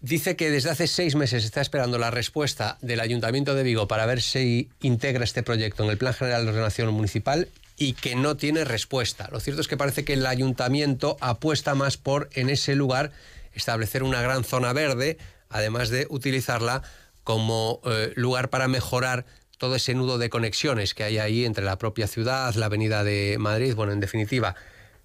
Dice 0.00 0.36
que 0.36 0.50
desde 0.50 0.70
hace 0.70 0.86
seis 0.86 1.16
meses 1.16 1.44
está 1.44 1.60
esperando 1.60 1.98
la 1.98 2.12
respuesta 2.12 2.78
del 2.80 3.00
Ayuntamiento 3.00 3.54
de 3.54 3.64
Vigo 3.64 3.88
para 3.88 4.06
ver 4.06 4.22
si 4.22 4.70
integra 4.80 5.24
este 5.24 5.42
proyecto 5.42 5.82
en 5.82 5.90
el 5.90 5.98
Plan 5.98 6.14
General 6.14 6.44
de 6.44 6.52
Ordenación 6.52 6.94
Municipal 6.94 7.48
y 7.76 7.94
que 7.94 8.14
no 8.14 8.36
tiene 8.36 8.64
respuesta. 8.64 9.28
Lo 9.32 9.40
cierto 9.40 9.60
es 9.60 9.68
que 9.68 9.76
parece 9.76 10.04
que 10.04 10.12
el 10.12 10.24
ayuntamiento 10.26 11.16
apuesta 11.20 11.74
más 11.74 11.96
por 11.96 12.30
en 12.34 12.48
ese 12.48 12.76
lugar 12.76 13.10
establecer 13.52 14.04
una 14.04 14.22
gran 14.22 14.44
zona 14.44 14.72
verde, 14.72 15.18
además 15.50 15.88
de 15.88 16.06
utilizarla 16.08 16.82
como 17.24 17.80
eh, 17.84 18.12
lugar 18.14 18.50
para 18.50 18.68
mejorar 18.68 19.26
todo 19.58 19.74
ese 19.76 19.94
nudo 19.94 20.18
de 20.18 20.30
conexiones 20.30 20.94
que 20.94 21.04
hay 21.04 21.18
ahí 21.18 21.44
entre 21.44 21.64
la 21.64 21.78
propia 21.78 22.06
ciudad, 22.06 22.54
la 22.54 22.66
avenida 22.66 23.04
de 23.04 23.36
Madrid. 23.38 23.74
Bueno, 23.74 23.92
en 23.92 24.00
definitiva, 24.00 24.54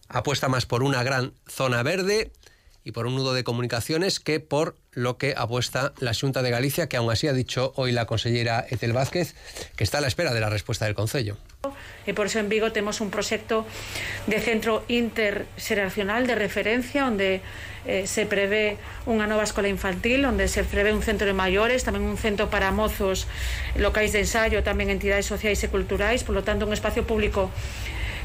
apuesta 0.07 0.49
más 0.49 0.65
por 0.65 0.83
una 0.83 1.03
gran 1.03 1.33
zona 1.47 1.83
verde 1.83 2.31
y 2.83 2.91
por 2.91 3.05
un 3.05 3.15
nudo 3.15 3.33
de 3.33 3.43
comunicaciones 3.43 4.19
que 4.19 4.39
por 4.39 4.75
lo 4.91 5.17
que 5.17 5.33
apuesta 5.37 5.93
la 5.99 6.13
Junta 6.13 6.41
de 6.41 6.49
Galicia, 6.49 6.89
que 6.89 6.97
aún 6.97 7.11
así 7.11 7.27
ha 7.27 7.33
dicho 7.33 7.73
hoy 7.75 7.91
la 7.91 8.05
consellera 8.05 8.65
Etel 8.69 8.93
Vázquez 8.93 9.35
que 9.75 9.83
está 9.83 9.99
a 9.99 10.01
la 10.01 10.07
espera 10.07 10.33
de 10.33 10.41
la 10.41 10.49
respuesta 10.49 10.85
del 10.85 10.95
Concello. 10.95 11.37
E 12.09 12.17
por 12.17 12.25
iso 12.25 12.41
en 12.41 12.49
Vigo 12.49 12.73
temos 12.73 13.05
un 13.05 13.13
proxecto 13.13 13.69
de 14.25 14.41
centro 14.41 14.81
interxeracional 14.89 16.25
de 16.25 16.33
referencia 16.33 17.05
onde 17.05 17.45
eh, 17.85 18.09
se 18.09 18.25
prevé 18.25 18.81
unha 19.05 19.29
nova 19.29 19.45
escola 19.45 19.69
infantil, 19.69 20.25
onde 20.25 20.49
se 20.49 20.65
prevé 20.65 20.89
un 20.89 21.05
centro 21.05 21.29
de 21.29 21.37
maiores, 21.37 21.85
tamén 21.85 22.01
un 22.01 22.17
centro 22.17 22.49
para 22.49 22.73
mozos, 22.73 23.29
locais 23.77 24.09
de 24.09 24.25
ensayo, 24.25 24.65
tamén 24.65 24.89
entidades 24.89 25.29
sociais 25.29 25.61
e 25.61 25.69
culturais, 25.69 26.25
por 26.25 26.33
lo 26.33 26.41
tanto 26.41 26.65
un 26.65 26.73
espacio 26.73 27.05
público 27.05 27.53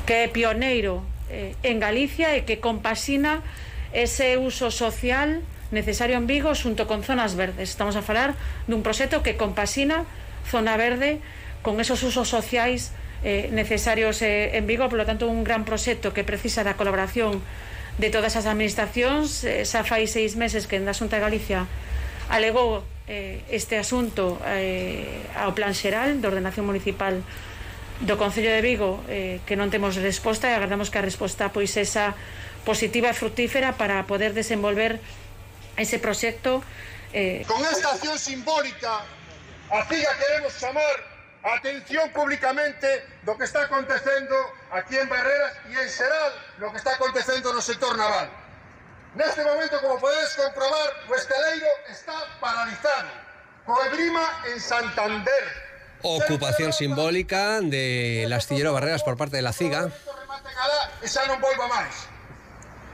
que 0.09 0.25
é 0.25 0.33
pioneiro 0.33 1.05
eh, 1.29 1.53
en 1.61 1.77
Galicia 1.77 2.33
e 2.33 2.49
que 2.49 2.57
compasina 2.57 3.45
ese 3.93 4.41
uso 4.41 4.73
social 4.73 5.45
necesario 5.69 6.17
en 6.17 6.25
Vigo 6.25 6.57
xunto 6.57 6.89
con 6.89 7.05
zonas 7.05 7.37
verdes. 7.37 7.69
Estamos 7.69 8.01
a 8.01 8.03
falar 8.03 8.33
dun 8.65 8.81
proxecto 8.81 9.21
que 9.21 9.37
compasina 9.37 10.09
zona 10.49 10.81
verde 10.81 11.21
con 11.61 11.85
esos 11.85 12.01
usos 12.01 12.33
sociais 12.33 12.97
eh, 13.25 13.49
necesarios 13.53 14.21
eh, 14.21 14.57
en 14.57 14.67
vigor, 14.67 14.91
polo 14.91 15.07
tanto 15.07 15.29
un 15.29 15.45
gran 15.45 15.65
proxecto 15.65 16.13
que 16.13 16.25
precisa 16.25 16.65
da 16.65 16.75
colaboración 16.75 17.41
de 17.97 18.09
todas 18.13 18.37
as 18.37 18.45
administracións. 18.45 19.45
Eh, 19.45 19.65
xa 19.65 19.85
fai 19.85 20.05
seis 20.11 20.37
meses 20.37 20.69
que 20.69 20.77
na 20.77 20.93
Xunta 20.93 21.17
de 21.17 21.25
Galicia 21.25 21.65
alegou 22.29 22.83
eh, 23.07 23.43
este 23.51 23.79
asunto 23.79 24.39
eh, 24.45 25.23
ao 25.39 25.55
plan 25.55 25.73
xeral 25.73 26.19
de 26.19 26.27
ordenación 26.27 26.67
municipal 26.67 27.23
do 28.03 28.19
Concello 28.21 28.51
de 28.53 28.61
Vigo 28.61 29.01
eh, 29.09 29.41
que 29.49 29.57
non 29.57 29.73
temos 29.73 29.97
resposta 29.97 30.51
e 30.51 30.53
agardamos 30.53 30.93
que 30.93 30.99
a 31.01 31.05
resposta 31.07 31.49
pois 31.55 31.73
esa 31.79 32.13
positiva 32.67 33.09
e 33.09 33.15
fructífera 33.17 33.79
para 33.79 34.05
poder 34.05 34.35
desenvolver 34.35 34.99
ese 35.79 36.03
proxecto 36.03 36.61
eh... 37.15 37.47
Con 37.47 37.63
esta 37.65 37.95
acción 37.95 38.19
simbólica 38.19 39.07
así 39.71 40.03
a 40.03 40.13
queremos 40.19 40.53
chamar 40.59 41.16
atención 41.55 42.11
públicamente 42.11 43.07
lo 43.25 43.39
que 43.39 43.45
está 43.45 43.63
acontecendo 43.63 44.35
aquí 44.73 44.97
en 44.97 45.09
Barreras 45.09 45.53
y 45.71 45.77
en 45.77 45.89
Seral 45.89 46.33
lo 46.59 46.71
que 46.73 46.79
está 46.79 46.95
acontecendo 46.95 47.53
el 47.53 47.63
sector 47.63 47.97
naval. 47.97 48.31
En 49.15 49.21
este 49.23 49.45
momento, 49.45 49.81
como 49.81 49.99
podéis 49.99 50.35
comprobar, 50.35 50.91
o 51.09 51.15
esteleiro 51.15 51.67
está 51.89 52.13
paralizado. 52.39 53.09
Coebrima 53.65 54.43
en 54.53 54.61
Santander. 54.61 55.67
Ocupación 56.03 56.73
simbólica 56.73 57.61
del 57.63 58.31
astillero 58.33 58.73
Barreras 58.73 59.03
por 59.03 59.17
parte 59.17 59.37
de 59.37 59.43
la 59.43 59.53
CIGA. 59.53 59.89
Esa 61.03 61.25
non 61.27 61.41
volva 61.41 61.69
máis. 61.69 62.09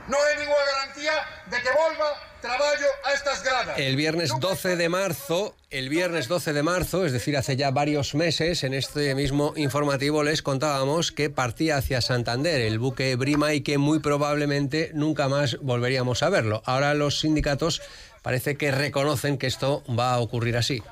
Non 0.07 0.19
hai 0.19 0.35
ninguna 0.39 0.63
garantía 0.63 1.15
de 1.47 1.57
que 1.59 1.71
volva 1.71 2.32
trabajo 2.43 2.85
a 3.05 3.13
estas 3.13 3.41
gradas. 3.41 3.79
El 3.79 3.95
viernes 3.95 4.31
12 4.37 4.75
de 4.75 4.89
marzo, 4.89 5.55
el 5.69 5.87
viernes 5.87 6.27
12 6.27 6.51
de 6.51 6.61
marzo, 6.61 7.05
es 7.05 7.13
decir, 7.13 7.37
hace 7.37 7.55
ya 7.55 7.71
varios 7.71 8.15
meses, 8.15 8.65
en 8.65 8.73
este 8.73 9.15
mismo 9.15 9.53
informativo 9.55 10.23
les 10.23 10.41
contábamos 10.41 11.13
que 11.13 11.29
partía 11.29 11.77
hacia 11.77 12.01
Santander 12.01 12.59
el 12.59 12.79
buque 12.79 13.15
Brima 13.15 13.53
y 13.53 13.61
que 13.61 13.77
muy 13.77 13.99
probablemente 13.99 14.91
nunca 14.93 15.29
más 15.29 15.57
volveríamos 15.61 16.21
a 16.21 16.29
verlo. 16.29 16.61
Ahora 16.65 16.93
los 16.93 17.21
sindicatos 17.21 17.81
parece 18.21 18.57
que 18.57 18.71
reconocen 18.71 19.37
que 19.37 19.47
esto 19.47 19.81
va 19.97 20.13
a 20.13 20.19
ocurrir 20.19 20.57
así. 20.57 20.83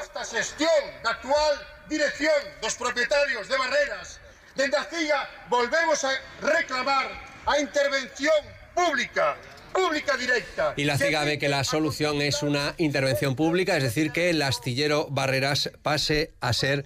Esta 0.00 0.24
gestión 0.24 0.70
la 1.02 1.10
actual 1.10 1.58
dirección 1.88 2.32
los 2.62 2.76
propietarios 2.76 3.48
de 3.48 3.58
barreras. 3.58 4.20
Desde 4.54 4.78
aquí 4.78 5.08
volvemos 5.48 6.04
a 6.04 6.10
reclamar 6.40 7.10
a 7.46 7.58
intervención 7.58 8.32
pública 8.76 9.36
pública 9.72 10.16
directa. 10.16 10.74
Y 10.76 10.84
la 10.84 10.98
CIGA 10.98 11.24
ve 11.24 11.38
que 11.38 11.48
la 11.48 11.64
solución 11.64 12.20
es 12.20 12.42
una 12.42 12.74
intervención 12.78 13.36
pública, 13.36 13.76
es 13.76 13.82
decir, 13.82 14.12
que 14.12 14.30
el 14.30 14.42
astillero 14.42 15.06
Barreras 15.10 15.70
pase 15.82 16.32
a 16.40 16.52
ser 16.52 16.84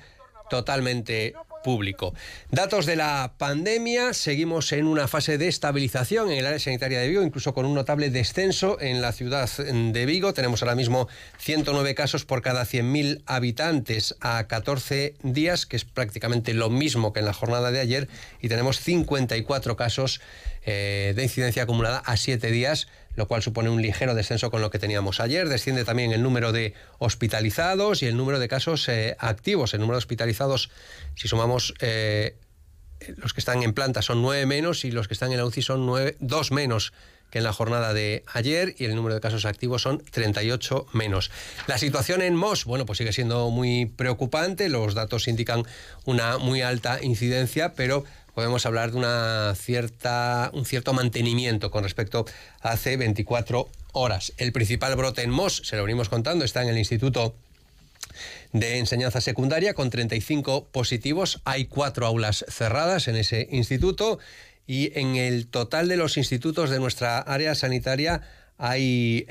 totalmente 0.50 1.34
público. 1.64 2.14
Datos 2.52 2.86
de 2.86 2.94
la 2.94 3.34
pandemia, 3.38 4.14
seguimos 4.14 4.70
en 4.70 4.86
una 4.86 5.08
fase 5.08 5.38
de 5.38 5.48
estabilización 5.48 6.30
en 6.30 6.38
el 6.38 6.46
área 6.46 6.60
sanitaria 6.60 7.00
de 7.00 7.08
Vigo, 7.08 7.24
incluso 7.24 7.54
con 7.54 7.66
un 7.66 7.74
notable 7.74 8.10
descenso 8.10 8.80
en 8.80 9.02
la 9.02 9.10
ciudad 9.10 9.48
de 9.48 10.06
Vigo. 10.06 10.32
Tenemos 10.32 10.62
ahora 10.62 10.76
mismo 10.76 11.08
109 11.38 11.96
casos 11.96 12.24
por 12.24 12.42
cada 12.42 12.64
100.000 12.64 13.22
habitantes 13.26 14.14
a 14.20 14.46
14 14.46 15.16
días, 15.24 15.66
que 15.66 15.76
es 15.76 15.84
prácticamente 15.84 16.54
lo 16.54 16.70
mismo 16.70 17.12
que 17.12 17.20
en 17.20 17.26
la 17.26 17.32
jornada 17.32 17.72
de 17.72 17.80
ayer, 17.80 18.08
y 18.40 18.48
tenemos 18.48 18.78
54 18.78 19.74
casos 19.74 20.20
eh, 20.66 21.12
de 21.16 21.22
incidencia 21.22 21.64
acumulada 21.64 21.98
a 21.98 22.16
siete 22.16 22.50
días, 22.50 22.88
lo 23.16 23.26
cual 23.26 23.42
supone 23.42 23.70
un 23.70 23.82
ligero 23.82 24.14
descenso 24.14 24.50
con 24.50 24.60
lo 24.60 24.70
que 24.70 24.78
teníamos 24.78 25.20
ayer. 25.20 25.48
Desciende 25.48 25.84
también 25.84 26.12
el 26.12 26.22
número 26.22 26.52
de 26.52 26.74
hospitalizados 26.98 28.02
y 28.02 28.06
el 28.06 28.16
número 28.16 28.38
de 28.38 28.48
casos 28.48 28.88
eh, 28.88 29.16
activos. 29.18 29.74
El 29.74 29.80
número 29.80 29.96
de 29.96 29.98
hospitalizados, 29.98 30.70
si 31.14 31.28
sumamos 31.28 31.74
eh, 31.80 32.36
los 33.16 33.32
que 33.32 33.40
están 33.40 33.62
en 33.62 33.72
planta, 33.72 34.02
son 34.02 34.22
nueve 34.22 34.46
menos 34.46 34.84
y 34.84 34.90
los 34.90 35.08
que 35.08 35.14
están 35.14 35.32
en 35.32 35.38
la 35.38 35.44
UCI 35.44 35.62
son 35.62 35.86
nueve, 35.86 36.16
dos 36.20 36.52
menos 36.52 36.92
que 37.30 37.38
en 37.38 37.44
la 37.44 37.52
jornada 37.52 37.92
de 37.92 38.22
ayer 38.32 38.76
y 38.78 38.84
el 38.84 38.94
número 38.94 39.16
de 39.16 39.20
casos 39.20 39.44
activos 39.44 39.82
son 39.82 39.98
38 39.98 40.86
menos. 40.92 41.32
La 41.66 41.78
situación 41.78 42.22
en 42.22 42.36
Mos, 42.36 42.64
bueno, 42.64 42.86
pues 42.86 42.98
sigue 42.98 43.12
siendo 43.12 43.50
muy 43.50 43.86
preocupante, 43.86 44.68
los 44.68 44.94
datos 44.94 45.26
indican 45.26 45.64
una 46.04 46.38
muy 46.38 46.62
alta 46.62 47.02
incidencia, 47.02 47.72
pero 47.74 48.04
podemos 48.34 48.66
hablar 48.66 48.90
de 48.90 48.98
una 48.98 49.54
cierta, 49.56 50.50
un 50.52 50.64
cierto 50.64 50.92
mantenimiento 50.92 51.70
con 51.70 51.84
respecto 51.84 52.24
a 52.60 52.72
hace 52.72 52.96
24 52.96 53.68
horas. 53.92 54.32
El 54.36 54.52
principal 54.52 54.94
brote 54.96 55.22
en 55.22 55.30
Mos, 55.30 55.62
se 55.64 55.76
lo 55.76 55.84
venimos 55.84 56.08
contando, 56.08 56.44
está 56.44 56.62
en 56.62 56.68
el 56.68 56.78
Instituto 56.78 57.34
de 58.52 58.78
Enseñanza 58.78 59.20
Secundaria 59.20 59.74
con 59.74 59.90
35 59.90 60.66
positivos. 60.66 61.40
Hay 61.44 61.66
cuatro 61.66 62.06
aulas 62.06 62.44
cerradas 62.48 63.08
en 63.08 63.16
ese 63.16 63.48
instituto 63.50 64.18
y 64.66 64.98
en 64.98 65.16
el 65.16 65.46
total 65.46 65.88
de 65.88 65.96
los 65.96 66.16
institutos 66.16 66.70
de 66.70 66.78
nuestra 66.78 67.18
área 67.18 67.54
sanitaria 67.54 68.22
hay 68.56 69.26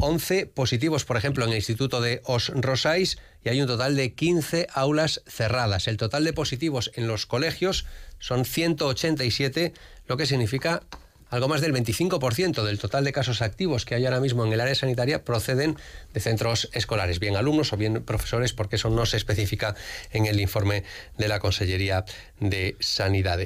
11 0.00 0.38
eh, 0.38 0.46
positivos, 0.46 1.04
por 1.04 1.16
ejemplo, 1.16 1.44
en 1.44 1.50
el 1.50 1.56
Instituto 1.56 2.00
de 2.00 2.22
Os 2.24 2.48
Rosais 2.54 3.18
y 3.44 3.48
hay 3.48 3.60
un 3.60 3.66
total 3.66 3.96
de 3.96 4.14
15 4.14 4.66
aulas 4.72 5.22
cerradas. 5.26 5.88
El 5.88 5.96
total 5.96 6.24
de 6.24 6.32
positivos 6.32 6.90
en 6.94 7.06
los 7.06 7.26
colegios 7.26 7.86
son 8.18 8.44
187, 8.44 9.72
lo 10.06 10.16
que 10.16 10.26
significa 10.26 10.82
algo 11.30 11.46
más 11.46 11.60
del 11.60 11.72
25% 11.72 12.64
del 12.64 12.78
total 12.78 13.04
de 13.04 13.12
casos 13.12 13.40
activos 13.40 13.84
que 13.84 13.94
hay 13.94 14.04
ahora 14.04 14.20
mismo 14.20 14.44
en 14.44 14.52
el 14.52 14.60
área 14.60 14.74
sanitaria 14.74 15.24
proceden 15.24 15.76
de 16.12 16.20
centros 16.20 16.68
escolares, 16.72 17.20
bien 17.20 17.36
alumnos 17.36 17.72
o 17.72 17.76
bien 17.76 18.02
profesores, 18.02 18.52
porque 18.52 18.76
eso 18.76 18.90
no 18.90 19.06
se 19.06 19.16
especifica 19.16 19.76
en 20.10 20.26
el 20.26 20.40
informe 20.40 20.82
de 21.18 21.28
la 21.28 21.38
Consellería 21.38 22.04
de 22.40 22.76
Sanidad. 22.80 23.38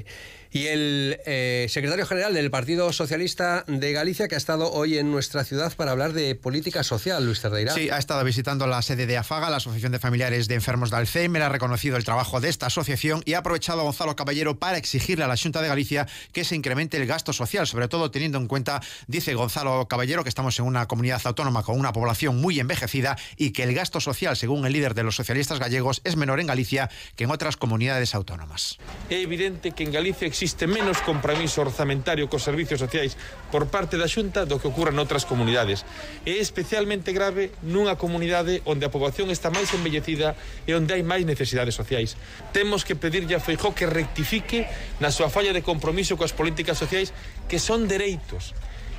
Y 0.54 0.68
el 0.68 1.18
eh, 1.26 1.66
secretario 1.68 2.06
general 2.06 2.32
del 2.32 2.48
Partido 2.48 2.92
Socialista 2.92 3.64
de 3.66 3.92
Galicia, 3.92 4.28
que 4.28 4.36
ha 4.36 4.38
estado 4.38 4.70
hoy 4.70 4.98
en 4.98 5.10
nuestra 5.10 5.42
ciudad 5.42 5.72
para 5.74 5.90
hablar 5.90 6.12
de 6.12 6.36
política 6.36 6.84
social, 6.84 7.26
Luis 7.26 7.40
Cerdeira. 7.40 7.74
Sí, 7.74 7.90
ha 7.90 7.98
estado 7.98 8.22
visitando 8.22 8.68
la 8.68 8.80
sede 8.80 9.06
de 9.06 9.16
AFAGA, 9.16 9.50
la 9.50 9.56
Asociación 9.56 9.90
de 9.90 9.98
Familiares 9.98 10.46
de 10.46 10.54
Enfermos 10.54 10.92
de 10.92 10.98
Alzheimer, 10.98 11.42
ha 11.42 11.48
reconocido 11.48 11.96
el 11.96 12.04
trabajo 12.04 12.40
de 12.40 12.50
esta 12.50 12.66
asociación 12.66 13.20
y 13.24 13.32
ha 13.32 13.38
aprovechado 13.38 13.80
a 13.80 13.82
Gonzalo 13.82 14.14
Caballero 14.14 14.56
para 14.56 14.78
exigirle 14.78 15.24
a 15.24 15.26
la 15.26 15.36
Junta 15.36 15.60
de 15.60 15.66
Galicia 15.66 16.06
que 16.32 16.44
se 16.44 16.54
incremente 16.54 16.98
el 16.98 17.06
gasto 17.08 17.32
social, 17.32 17.66
sobre 17.66 17.88
todo 17.88 18.12
teniendo 18.12 18.38
en 18.38 18.46
cuenta, 18.46 18.80
dice 19.08 19.34
Gonzalo 19.34 19.88
Caballero, 19.88 20.22
que 20.22 20.28
estamos 20.28 20.56
en 20.60 20.66
una 20.66 20.86
comunidad 20.86 21.20
autónoma 21.24 21.64
con 21.64 21.80
una 21.80 21.92
población 21.92 22.40
muy 22.40 22.60
envejecida 22.60 23.18
y 23.36 23.50
que 23.50 23.64
el 23.64 23.74
gasto 23.74 23.98
social, 23.98 24.36
según 24.36 24.64
el 24.66 24.72
líder 24.72 24.94
de 24.94 25.02
los 25.02 25.16
socialistas 25.16 25.58
gallegos, 25.58 26.00
es 26.04 26.14
menor 26.14 26.38
en 26.38 26.46
Galicia 26.46 26.90
que 27.16 27.24
en 27.24 27.32
otras 27.32 27.56
comunidades 27.56 28.14
autónomas. 28.14 28.78
Es 29.10 29.24
evidente 29.24 29.72
que 29.72 29.82
en 29.82 29.90
Galicia 29.90 30.28
existe 30.28 30.43
existe 30.44 30.66
menos 30.66 31.00
compromiso 31.00 31.64
orzamentario 31.64 32.28
cos 32.28 32.44
servizos 32.44 32.76
sociais 32.76 33.16
por 33.48 33.72
parte 33.72 33.96
da 33.96 34.04
Xunta 34.04 34.44
do 34.44 34.60
que 34.60 34.68
ocurre 34.68 34.92
noutras 34.92 35.24
comunidades. 35.24 35.88
É 36.28 36.36
especialmente 36.36 37.16
grave 37.16 37.48
nunha 37.64 37.96
comunidade 37.96 38.60
onde 38.68 38.84
a 38.84 38.92
poboación 38.92 39.32
está 39.32 39.48
máis 39.48 39.72
envellecida 39.72 40.36
e 40.68 40.76
onde 40.76 40.92
hai 40.92 41.00
máis 41.00 41.24
necesidades 41.24 41.72
sociais. 41.72 42.20
Temos 42.52 42.84
que 42.84 42.92
pedirlle 42.92 43.32
a 43.32 43.40
Feijó 43.40 43.72
que 43.72 43.88
rectifique 43.88 44.68
na 45.00 45.08
súa 45.08 45.32
falla 45.32 45.56
de 45.56 45.64
compromiso 45.64 46.20
coas 46.20 46.36
políticas 46.36 46.76
sociais 46.76 47.16
que 47.48 47.56
son 47.56 47.88
dereitos 47.88 48.52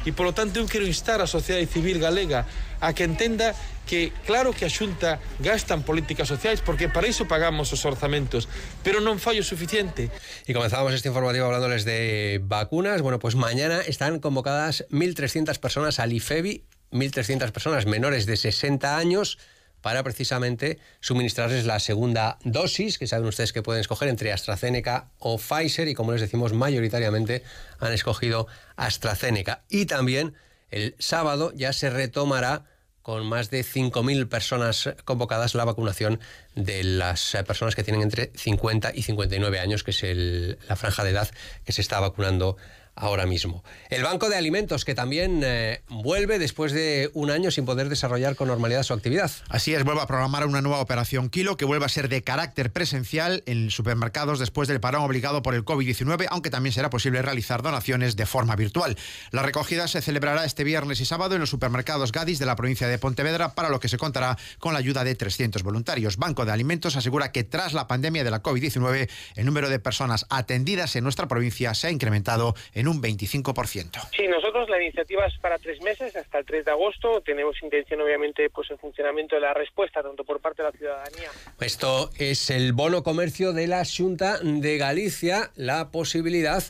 E, 0.06 0.14
polo 0.14 0.32
tanto, 0.32 0.62
eu 0.62 0.70
quero 0.70 0.86
instar 0.86 1.20
a 1.20 1.28
sociedade 1.28 1.66
civil 1.66 1.98
galega 1.98 2.46
a 2.80 2.94
que 2.94 3.04
entenda 3.04 3.58
que 3.86 4.14
claro 4.26 4.54
que 4.54 4.66
a 4.66 4.70
Xunta 4.70 5.20
gasta 5.42 5.74
en 5.74 5.82
políticas 5.82 6.30
sociais 6.30 6.62
porque 6.62 6.90
para 6.90 7.10
iso 7.10 7.26
pagamos 7.26 7.74
os 7.74 7.82
orzamentos, 7.86 8.50
pero 8.86 9.02
non 9.02 9.18
fai 9.18 9.42
o 9.42 9.46
suficiente. 9.46 10.10
Y 10.46 10.54
comenzábamos 10.54 10.94
este 10.94 11.10
informativo 11.10 11.50
hablándoles 11.50 11.86
de 11.86 12.42
vacunas. 12.46 13.02
Bueno, 13.02 13.18
pues 13.18 13.34
mañana 13.34 13.82
están 13.82 14.22
convocadas 14.22 14.86
1.300 14.90 15.58
personas 15.58 15.98
al 15.98 16.14
IFEBI, 16.14 16.66
1.300 16.92 17.52
personas 17.52 17.86
menores 17.86 18.26
de 18.26 18.38
60 18.38 18.98
años 18.98 19.38
para 19.86 20.02
precisamente 20.02 20.80
suministrarles 21.00 21.68
la 21.68 21.80
segunda 21.80 22.40
dosis, 22.44 22.98
que 22.98 23.06
saben 23.06 23.28
ustedes 23.28 23.54
que 23.54 23.62
pueden 23.62 23.82
escoger 23.82 24.08
entre 24.08 24.32
AstraZeneca 24.32 25.12
o 25.20 25.38
Pfizer, 25.38 25.88
y 25.88 25.94
como 25.94 26.12
les 26.12 26.22
decimos, 26.22 26.54
mayoritariamente 26.54 27.44
han 27.78 27.94
escogido 27.94 28.48
AstraZeneca. 28.78 29.62
Y 29.70 29.86
también 29.86 30.34
el 30.72 30.96
sábado 30.98 31.54
ya 31.56 31.72
se 31.72 31.92
retomará 31.92 32.66
con 33.04 33.28
más 33.28 33.52
de 33.52 33.64
5.000 33.64 34.28
personas 34.28 34.90
convocadas 35.04 35.54
la 35.54 35.66
vacunación 35.66 36.20
de 36.56 36.84
las 36.84 37.38
personas 37.46 37.76
que 37.76 37.84
tienen 37.84 38.02
entre 38.02 38.32
50 38.34 38.92
y 38.96 39.04
59 39.04 39.60
años, 39.60 39.84
que 39.84 39.92
es 39.92 40.68
la 40.68 40.76
franja 40.76 41.04
de 41.04 41.12
edad 41.12 41.30
que 41.64 41.74
se 41.74 41.82
está 41.82 42.00
vacunando 42.00 42.58
ahora 42.96 43.26
mismo. 43.26 43.64
El 43.90 44.04
Banco 44.04 44.30
de 44.30 44.38
Alimentos, 44.38 44.86
que 44.86 44.96
también 44.96 45.42
eh, 45.44 45.82
vuelve 45.90 46.40
después 46.40 46.72
de 46.72 47.10
un 47.14 47.30
año 47.30 47.52
sin 47.52 47.66
poder 47.66 47.90
desarrollar 47.90 48.36
con 48.36 48.48
normalidad 48.48 48.84
su 48.84 48.94
actividad. 48.94 49.32
Así 49.50 49.74
es, 49.74 49.84
vuelve 49.84 50.02
a 50.02 50.08
programar 50.08 50.46
una 50.46 50.62
nueva 50.62 50.80
operación 50.80 51.30
Kilo 51.30 51.58
que 51.58 51.66
vuelve 51.66 51.86
a 51.86 51.90
ser 51.90 52.10
de 52.10 52.24
carácter 52.24 52.72
presencial 52.72 53.44
en 53.46 53.70
supermercados 53.70 54.40
después 54.40 54.68
del 54.68 54.80
parón 54.80 55.04
obligado 55.04 55.42
por 55.42 55.56
el 55.56 55.66
COVID-19, 55.66 56.28
aunque 56.30 56.50
también 56.50 56.74
será 56.74 56.90
posible 56.90 57.22
realizar 57.22 57.62
donaciones 57.62 58.16
de 58.16 58.26
forma 58.26 58.56
virtual. 58.56 58.98
La 59.32 59.44
recogida 59.44 59.88
se 59.88 60.02
celebrará 60.02 60.46
este 60.46 60.64
viernes 60.64 61.02
y 61.02 61.06
sábado 61.06 61.36
en 61.36 61.42
los 61.42 61.50
supermercados 61.50 62.12
Gadis 62.12 62.40
de 62.40 62.46
la 62.46 62.56
provincia 62.56 62.88
de 62.88 62.98
Pontevedra, 62.98 63.54
para 63.54 63.70
lo 63.70 63.80
que 63.80 63.90
se 63.90 63.98
contará 63.98 64.38
con 64.60 64.74
la 64.74 64.80
ayuda 64.80 65.04
de 65.04 65.16
300 65.16 65.64
voluntarios. 65.64 66.18
Banco 66.18 66.46
de 66.46 66.52
Alimentos 66.52 66.96
asegura 66.96 67.32
que 67.32 67.44
tras 67.44 67.74
la 67.74 67.88
pandemia 67.88 68.24
de 68.24 68.32
la 68.32 68.42
COVID-19, 68.42 69.10
el 69.36 69.46
número 69.46 69.70
de 69.70 69.80
personas 69.80 70.26
atendidas 70.30 70.96
en 70.96 71.04
nuestra 71.04 71.28
provincia 71.28 71.74
se 71.74 71.88
ha 71.88 71.92
incrementado 71.92 72.56
en 72.74 72.85
un 72.88 73.02
25%. 73.02 74.10
Sí, 74.16 74.28
nosotros 74.28 74.70
la 74.70 74.82
iniciativa 74.82 75.26
es 75.26 75.38
para 75.40 75.58
tres 75.58 75.82
meses, 75.82 76.16
hasta 76.16 76.40
el 76.40 76.46
3 76.46 76.66
de 76.66 76.72
agosto. 76.72 77.22
Tenemos 77.22 77.56
intención, 77.62 78.02
obviamente, 78.02 78.50
pues 78.50 78.70
el 78.72 78.78
funcionamiento 78.78 79.36
de 79.36 79.42
la 79.42 79.54
respuesta, 79.54 80.02
tanto 80.02 80.24
por 80.24 80.40
parte 80.40 80.62
de 80.62 80.70
la 80.70 80.78
ciudadanía. 80.78 81.30
Esto 81.60 82.10
es 82.18 82.50
el 82.50 82.74
bono 82.74 83.04
comercio 83.04 83.54
de 83.54 83.68
la 83.68 83.84
Junta 83.86 84.40
de 84.42 84.78
Galicia, 84.78 85.52
la 85.56 85.92
posibilidad 85.92 86.64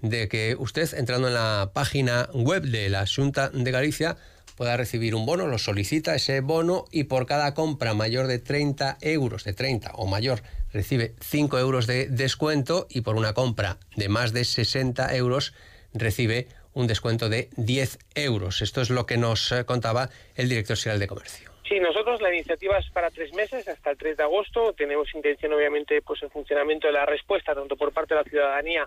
de 0.00 0.28
que 0.28 0.56
usted, 0.58 0.92
entrando 0.94 1.28
en 1.28 1.34
la 1.34 1.70
página 1.74 2.28
web 2.32 2.62
de 2.62 2.88
la 2.88 3.04
Junta 3.06 3.50
de 3.50 3.70
Galicia, 3.70 4.16
pueda 4.60 4.76
recibir 4.76 5.14
un 5.14 5.24
bono, 5.24 5.46
lo 5.46 5.56
solicita 5.56 6.14
ese 6.14 6.42
bono 6.42 6.84
y 6.92 7.04
por 7.04 7.24
cada 7.24 7.54
compra 7.54 7.94
mayor 7.94 8.26
de 8.26 8.38
30 8.38 8.98
euros, 9.00 9.42
de 9.44 9.54
30 9.54 9.92
o 9.94 10.06
mayor, 10.06 10.40
recibe 10.70 11.14
5 11.18 11.58
euros 11.58 11.86
de 11.86 12.08
descuento 12.08 12.86
y 12.90 13.00
por 13.00 13.16
una 13.16 13.32
compra 13.32 13.78
de 13.96 14.10
más 14.10 14.34
de 14.34 14.44
60 14.44 15.16
euros 15.16 15.54
recibe 15.94 16.46
un 16.74 16.88
descuento 16.88 17.30
de 17.30 17.48
10 17.56 18.00
euros. 18.14 18.60
Esto 18.60 18.82
es 18.82 18.90
lo 18.90 19.06
que 19.06 19.16
nos 19.16 19.50
eh, 19.50 19.64
contaba 19.64 20.10
el 20.36 20.50
director 20.50 20.76
general 20.76 21.00
de 21.00 21.06
Comercio. 21.06 21.50
Sí, 21.66 21.80
nosotros 21.80 22.20
la 22.20 22.28
iniciativa 22.28 22.76
es 22.76 22.90
para 22.90 23.08
tres 23.08 23.32
meses, 23.32 23.66
hasta 23.66 23.92
el 23.92 23.96
3 23.96 24.18
de 24.18 24.24
agosto. 24.24 24.74
Tenemos 24.74 25.08
intención, 25.14 25.54
obviamente, 25.54 26.02
pues 26.02 26.22
el 26.22 26.28
funcionamiento 26.28 26.86
de 26.86 26.92
la 26.92 27.06
respuesta, 27.06 27.54
tanto 27.54 27.76
por 27.76 27.92
parte 27.92 28.12
de 28.12 28.20
la 28.20 28.28
ciudadanía 28.28 28.86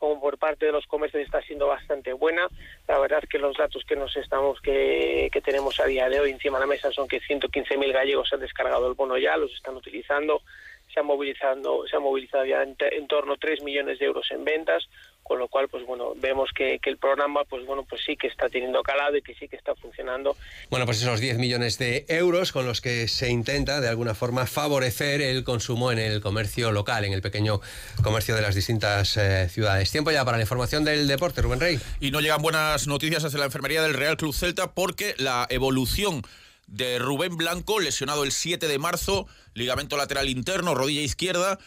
como 0.00 0.18
por 0.18 0.38
parte 0.38 0.66
de 0.66 0.72
los 0.72 0.86
comercios 0.86 1.22
está 1.22 1.40
siendo 1.42 1.68
bastante 1.68 2.12
buena. 2.14 2.48
La 2.88 2.98
verdad 2.98 3.22
que 3.30 3.38
los 3.38 3.56
datos 3.56 3.84
que 3.84 3.94
nos 3.94 4.16
estamos 4.16 4.60
que, 4.60 5.28
que 5.30 5.40
tenemos 5.40 5.78
a 5.78 5.84
día 5.84 6.08
de 6.08 6.18
hoy 6.18 6.30
encima 6.30 6.58
de 6.58 6.64
la 6.64 6.70
mesa 6.70 6.90
son 6.90 7.06
que 7.06 7.20
115.000 7.20 7.92
gallegos 7.92 8.32
han 8.32 8.40
descargado 8.40 8.88
el 8.88 8.94
bono 8.94 9.18
ya, 9.18 9.36
los 9.36 9.52
están 9.52 9.76
utilizando 9.76 10.42
se 10.92 11.00
ha 11.00 11.02
movilizado, 11.02 11.86
se 11.86 11.96
ha 11.96 12.00
movilizado 12.00 12.44
ya 12.44 12.62
en, 12.62 13.06
torno 13.06 13.34
a 13.34 13.36
3 13.36 13.62
millones 13.62 13.98
de 13.98 14.06
euros 14.06 14.28
en 14.30 14.44
ventas, 14.44 14.88
con 15.30 15.38
lo 15.38 15.46
cual 15.46 15.68
pues 15.68 15.86
bueno 15.86 16.14
vemos 16.16 16.50
que, 16.52 16.80
el 16.82 16.98
programa 16.98 17.44
pues 17.44 17.64
bueno 17.64 17.84
pues 17.88 18.02
sí 18.04 18.16
que 18.16 18.26
está 18.26 18.48
teniendo 18.48 18.82
calado 18.82 19.16
y 19.16 19.22
que 19.22 19.32
sí 19.36 19.46
que 19.46 19.54
está 19.54 19.76
funcionando 19.76 20.36
bueno 20.70 20.86
pues 20.86 21.00
esos 21.00 21.20
10 21.20 21.38
millones 21.38 21.78
de 21.78 22.04
euros 22.08 22.50
con 22.50 22.66
los 22.66 22.80
que 22.80 23.06
se 23.06 23.30
intenta 23.30 23.80
de 23.80 23.88
alguna 23.88 24.16
forma 24.16 24.46
favorecer 24.46 25.22
el 25.22 25.44
consumo 25.44 25.92
en 25.92 26.00
el 26.00 26.20
comercio 26.20 26.72
local 26.72 27.04
en 27.04 27.12
el 27.12 27.22
pequeño 27.22 27.60
comercio 28.02 28.34
de 28.34 28.42
las 28.42 28.56
distintas 28.56 29.16
eh, 29.18 29.48
ciudades 29.48 29.92
tiempo 29.92 30.10
ya 30.10 30.24
para 30.24 30.36
la 30.36 30.42
información 30.42 30.82
del 30.82 31.06
deporte 31.06 31.42
Rubén 31.42 31.60
Rey 31.60 31.78
y 32.00 32.10
no 32.10 32.20
llegan 32.20 32.42
buenas 32.42 32.88
noticias 32.88 33.22
hacia 33.22 33.38
la 33.38 33.44
enfermería 33.44 33.82
del 33.82 33.94
Real 33.94 34.16
Club 34.16 34.34
Celta 34.34 34.72
porque 34.72 35.14
la 35.16 35.46
evolución 35.48 36.22
de 36.70 36.98
Rubén 37.00 37.36
Blanco, 37.36 37.80
lesionado 37.80 38.22
el 38.22 38.30
7 38.30 38.68
de 38.68 38.78
marzo, 38.78 39.26
ligamento 39.54 39.96
lateral 39.96 40.28
interno, 40.28 40.74
rodilla 40.74 41.02
izquierda. 41.02 41.58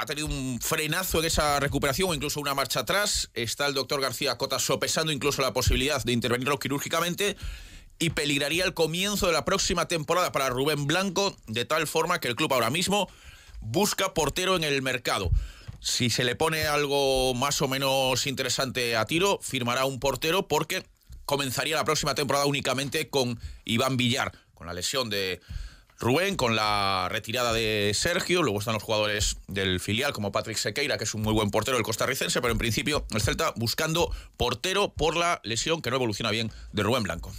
Ha 0.00 0.06
tenido 0.06 0.28
un 0.28 0.60
frenazo 0.60 1.18
en 1.18 1.24
esa 1.24 1.58
recuperación 1.58 2.10
o 2.10 2.14
incluso 2.14 2.38
una 2.38 2.54
marcha 2.54 2.80
atrás. 2.80 3.30
Está 3.34 3.66
el 3.66 3.74
doctor 3.74 4.00
García 4.00 4.38
Cota 4.38 4.60
sopesando 4.60 5.10
incluso 5.10 5.42
la 5.42 5.52
posibilidad 5.52 6.00
de 6.04 6.12
intervenirlo 6.12 6.60
quirúrgicamente 6.60 7.36
y 7.98 8.10
peligraría 8.10 8.64
el 8.64 8.74
comienzo 8.74 9.26
de 9.26 9.32
la 9.32 9.44
próxima 9.44 9.88
temporada 9.88 10.30
para 10.30 10.50
Rubén 10.50 10.86
Blanco, 10.86 11.36
de 11.48 11.64
tal 11.64 11.88
forma 11.88 12.20
que 12.20 12.28
el 12.28 12.36
club 12.36 12.54
ahora 12.54 12.70
mismo 12.70 13.10
busca 13.60 14.14
portero 14.14 14.54
en 14.54 14.62
el 14.62 14.82
mercado. 14.82 15.32
Si 15.80 16.10
se 16.10 16.22
le 16.22 16.36
pone 16.36 16.68
algo 16.68 17.34
más 17.34 17.60
o 17.60 17.66
menos 17.66 18.28
interesante 18.28 18.94
a 18.94 19.04
tiro, 19.04 19.40
firmará 19.42 19.84
un 19.84 19.98
portero 19.98 20.46
porque 20.46 20.86
comenzaría 21.24 21.74
la 21.74 21.84
próxima 21.84 22.14
temporada 22.14 22.46
únicamente 22.46 23.10
con 23.10 23.40
Iván 23.64 23.96
Villar, 23.96 24.30
con 24.54 24.68
la 24.68 24.74
lesión 24.74 25.10
de 25.10 25.40
Rubén, 26.00 26.36
con 26.36 26.54
la 26.54 27.08
retirada 27.10 27.52
de 27.52 27.90
Sergio, 27.92 28.42
luego 28.42 28.60
están 28.60 28.74
los 28.74 28.82
jugadores 28.82 29.38
del 29.48 29.80
filial 29.80 30.12
como 30.12 30.30
Patrick 30.30 30.56
Sequeira, 30.56 30.96
que 30.96 31.04
es 31.04 31.14
un 31.14 31.22
muy 31.22 31.32
buen 31.32 31.50
portero 31.50 31.76
del 31.76 31.84
costarricense, 31.84 32.40
pero 32.40 32.52
en 32.52 32.58
principio 32.58 33.04
el 33.10 33.20
Celta 33.20 33.52
buscando 33.56 34.14
portero 34.36 34.92
por 34.92 35.16
la 35.16 35.40
lesión 35.42 35.82
que 35.82 35.90
no 35.90 35.96
evoluciona 35.96 36.30
bien 36.30 36.52
de 36.72 36.82
Rubén 36.84 37.02
Blanco. 37.02 37.32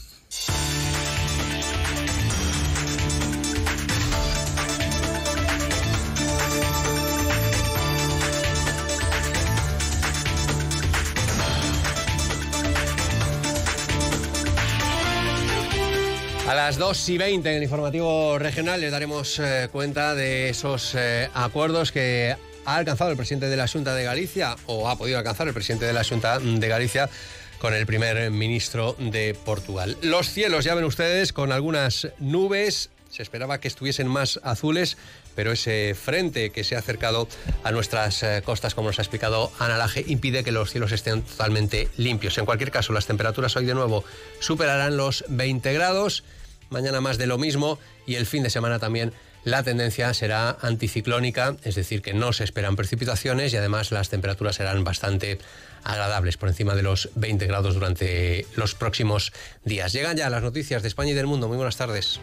Las 16.69 16.77
2 16.77 17.09
y 17.09 17.17
20 17.17 17.49
en 17.49 17.55
el 17.55 17.63
informativo 17.63 18.37
regional 18.37 18.79
les 18.79 18.91
daremos 18.91 19.39
eh, 19.39 19.69
cuenta 19.71 20.13
de 20.13 20.49
esos 20.49 20.93
eh, 20.93 21.27
acuerdos 21.33 21.91
que 21.91 22.35
ha 22.63 22.75
alcanzado 22.75 23.09
el 23.09 23.17
presidente 23.17 23.47
de 23.47 23.57
la 23.57 23.67
Junta 23.67 23.95
de 23.95 24.03
Galicia 24.03 24.55
o 24.67 24.87
ha 24.87 24.95
podido 24.95 25.17
alcanzar 25.17 25.47
el 25.47 25.55
presidente 25.55 25.85
de 25.85 25.93
la 25.93 26.03
Junta 26.03 26.37
de 26.37 26.67
Galicia 26.67 27.09
con 27.57 27.73
el 27.73 27.87
primer 27.87 28.29
ministro 28.29 28.95
de 28.99 29.35
Portugal. 29.45 29.97
Los 30.03 30.29
cielos, 30.29 30.63
ya 30.63 30.75
ven 30.75 30.83
ustedes, 30.83 31.33
con 31.33 31.51
algunas 31.51 32.09
nubes. 32.19 32.91
Se 33.09 33.23
esperaba 33.23 33.59
que 33.59 33.67
estuviesen 33.67 34.07
más 34.07 34.39
azules, 34.43 34.95
pero 35.33 35.51
ese 35.51 35.95
frente 35.95 36.51
que 36.51 36.63
se 36.63 36.75
ha 36.75 36.79
acercado 36.79 37.27
a 37.63 37.71
nuestras 37.71 38.21
eh, 38.21 38.43
costas, 38.45 38.75
como 38.75 38.89
nos 38.89 38.99
ha 38.99 39.01
explicado 39.01 39.51
Ana 39.57 39.79
Laje, 39.79 40.05
impide 40.05 40.43
que 40.43 40.51
los 40.51 40.69
cielos 40.69 40.91
estén 40.91 41.23
totalmente 41.23 41.87
limpios. 41.97 42.37
En 42.37 42.45
cualquier 42.45 42.69
caso, 42.69 42.93
las 42.93 43.07
temperaturas 43.07 43.55
hoy 43.55 43.65
de 43.65 43.73
nuevo 43.73 44.03
superarán 44.39 44.97
los 44.97 45.25
20 45.29 45.73
grados 45.73 46.23
mañana 46.69 47.01
más 47.01 47.17
de 47.17 47.27
lo 47.27 47.37
mismo 47.37 47.79
y 48.05 48.15
el 48.15 48.25
fin 48.25 48.43
de 48.43 48.49
semana 48.49 48.79
también 48.79 49.13
la 49.43 49.63
tendencia 49.63 50.13
será 50.13 50.57
anticiclónica, 50.61 51.55
es 51.63 51.75
decir, 51.75 52.01
que 52.01 52.13
no 52.13 52.33
se 52.33 52.43
esperan 52.43 52.75
precipitaciones 52.75 53.53
y 53.53 53.57
además 53.57 53.91
las 53.91 54.09
temperaturas 54.09 54.55
serán 54.57 54.83
bastante 54.83 55.39
agradables, 55.83 56.37
por 56.37 56.49
encima 56.49 56.75
de 56.75 56.83
los 56.83 57.09
20 57.15 57.47
grados 57.47 57.73
durante 57.73 58.45
los 58.55 58.75
próximos 58.75 59.31
días. 59.63 59.93
Llegan 59.93 60.17
ya 60.17 60.29
las 60.29 60.43
noticias 60.43 60.81
de 60.81 60.89
España 60.89 61.11
y 61.11 61.13
del 61.13 61.27
mundo. 61.27 61.47
Muy 61.47 61.57
buenas 61.57 61.77
tardes. 61.77 62.19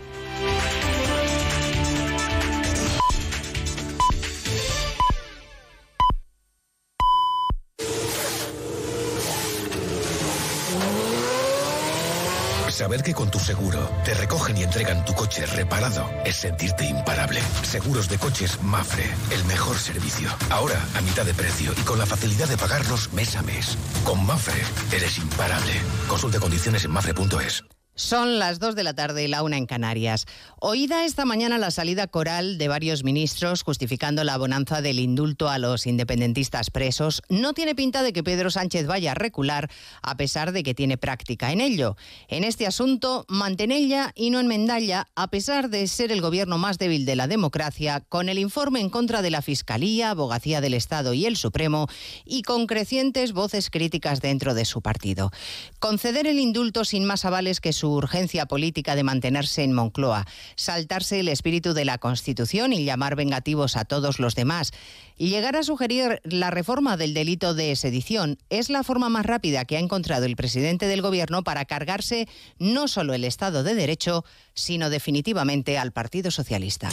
Saber 12.77 13.03
que 13.03 13.15
con 13.15 13.31
tu 13.31 13.39
seguro 13.39 13.89
te 14.05 14.13
recogen 14.13 14.59
y 14.59 14.63
entregan 14.63 15.03
tu 15.07 15.15
coche 15.15 15.47
reparado 15.47 16.11
es 16.27 16.37
sentirte 16.37 16.85
imparable. 16.85 17.41
Seguros 17.63 18.07
de 18.11 18.19
coches 18.19 18.63
Mafre, 18.63 19.05
el 19.31 19.43
mejor 19.47 19.79
servicio. 19.79 20.29
Ahora 20.51 20.79
a 20.95 21.01
mitad 21.01 21.25
de 21.25 21.33
precio 21.33 21.73
y 21.75 21.81
con 21.85 21.99
la 21.99 22.05
facilidad 22.05 22.49
de 22.49 22.59
pagarlos 22.59 23.15
mes 23.15 23.35
a 23.35 23.41
mes. 23.41 23.79
Con 24.05 24.27
Mafre 24.27 24.63
eres 24.95 25.17
imparable. 25.17 25.73
Consulte 26.07 26.39
condiciones 26.39 26.85
en 26.85 26.91
mafre.es. 26.91 27.65
Son 27.99 28.39
las 28.39 28.59
2 28.59 28.75
de 28.75 28.85
la 28.85 28.93
tarde 28.93 29.25
y 29.25 29.29
la 29.29 29.43
una 29.43 29.57
en 29.57 29.65
Canarias. 29.65 30.27
Oída 30.61 31.07
esta 31.07 31.25
mañana 31.25 31.57
la 31.57 31.71
salida 31.71 32.07
coral 32.07 32.59
de 32.59 32.69
varios 32.69 33.05
ministros 33.05 33.63
justificando 33.63 34.23
la 34.23 34.37
bonanza 34.37 34.83
del 34.83 34.99
indulto 34.99 35.49
a 35.49 35.57
los 35.57 35.87
independentistas 35.87 36.69
presos, 36.71 37.23
no 37.31 37.55
tiene 37.55 37.75
pinta 37.75 38.03
de 38.03 38.13
que 38.13 38.23
Pedro 38.23 38.51
Sánchez 38.51 38.87
vaya 38.87 39.13
a 39.13 39.15
recular, 39.15 39.71
a 40.03 40.19
pesar 40.19 40.53
de 40.53 40.63
que 40.63 40.75
tiene 40.75 40.99
práctica 40.99 41.53
en 41.53 41.63
ello. 41.63 41.97
En 42.29 42.45
este 42.45 42.67
asunto, 42.67 43.25
mantenella 43.29 44.13
y 44.15 44.29
no 44.29 44.41
enmendalla, 44.41 45.09
a 45.15 45.29
pesar 45.29 45.71
de 45.71 45.87
ser 45.87 46.13
el 46.13 46.21
gobierno 46.21 46.59
más 46.59 46.77
débil 46.77 47.07
de 47.07 47.17
la 47.17 47.29
democracia, 47.29 48.05
con 48.11 48.29
el 48.29 48.39
informe 48.39 48.81
en 48.81 48.91
contra 48.91 49.23
de 49.23 49.31
la 49.31 49.41
Fiscalía, 49.41 50.11
Abogacía 50.11 50.61
del 50.61 50.75
Estado 50.75 51.15
y 51.15 51.25
el 51.25 51.39
Supremo, 51.39 51.89
y 52.27 52.43
con 52.43 52.67
crecientes 52.67 53.33
voces 53.33 53.71
críticas 53.71 54.21
dentro 54.21 54.53
de 54.53 54.67
su 54.67 54.83
partido. 54.83 55.31
Conceder 55.79 56.27
el 56.27 56.39
indulto 56.39 56.85
sin 56.85 57.07
más 57.07 57.25
avales 57.25 57.63
que 57.63 57.73
su 57.73 57.86
su 57.87 57.93
urgencia 57.93 58.47
política 58.47 58.97
de 58.97 59.05
mantenerse 59.05 59.63
en 59.63 59.73
Moncloa, 59.73 60.27
saltarse 60.57 61.21
el 61.21 61.29
espíritu 61.29 61.73
de 61.73 61.85
la 61.85 61.99
Constitución 61.99 62.73
y 62.73 62.85
llamar 62.85 63.15
vengativos 63.15 63.77
a 63.77 63.85
todos 63.85 64.19
los 64.19 64.35
demás. 64.35 64.73
Y 65.17 65.29
llegar 65.29 65.55
a 65.55 65.63
sugerir 65.63 66.21
la 66.25 66.51
reforma 66.51 66.97
del 66.97 67.15
delito 67.15 67.55
de 67.55 67.77
sedición 67.77 68.39
es 68.51 68.71
la 68.71 68.83
forma 68.83 69.09
más 69.09 69.25
rápida 69.25 69.67
que 69.67 69.77
ha 69.77 69.81
encontrado 69.81 70.25
el 70.25 70.35
presidente 70.35 70.89
del 70.89 71.01
Gobierno 71.01 71.45
para 71.45 71.65
cargarse 71.65 72.27
no 72.59 72.89
solo 72.89 73.15
el 73.15 73.23
Estado 73.23 73.63
de 73.63 73.77
Derecho, 73.77 74.25
sino 74.53 74.91
definitivamente 74.91 75.79
al 75.79 75.93
Partido 75.93 76.33
Socialista. 76.33 76.89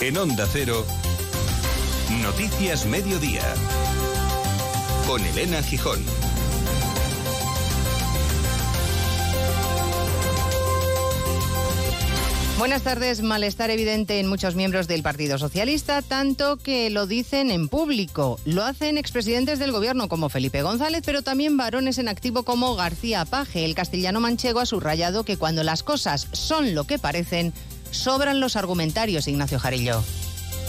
En 0.00 0.16
Onda 0.16 0.48
Cero, 0.52 0.84
Noticias 2.22 2.86
Mediodía, 2.86 3.42
con 5.08 5.20
Elena 5.26 5.60
Gijón. 5.60 5.98
Buenas 12.58 12.82
tardes. 12.82 13.22
Malestar 13.22 13.70
evidente 13.70 14.20
en 14.20 14.28
muchos 14.28 14.54
miembros 14.54 14.86
del 14.86 15.02
Partido 15.02 15.36
Socialista, 15.36 16.00
tanto 16.00 16.58
que 16.58 16.90
lo 16.90 17.08
dicen 17.08 17.50
en 17.50 17.68
público. 17.68 18.38
Lo 18.44 18.62
hacen 18.62 18.98
expresidentes 18.98 19.58
del 19.58 19.72
gobierno 19.72 20.08
como 20.08 20.28
Felipe 20.28 20.62
González, 20.62 21.02
pero 21.04 21.22
también 21.22 21.56
varones 21.56 21.98
en 21.98 22.06
activo 22.06 22.44
como 22.44 22.76
García 22.76 23.24
Paje. 23.24 23.64
El 23.64 23.74
castellano 23.74 24.20
manchego 24.20 24.60
ha 24.60 24.66
subrayado 24.66 25.24
que 25.24 25.36
cuando 25.36 25.64
las 25.64 25.82
cosas 25.82 26.28
son 26.30 26.76
lo 26.76 26.84
que 26.84 27.00
parecen, 27.00 27.52
sobran 27.90 28.38
los 28.38 28.54
argumentarios, 28.54 29.26
Ignacio 29.26 29.58
Jarillo. 29.58 30.04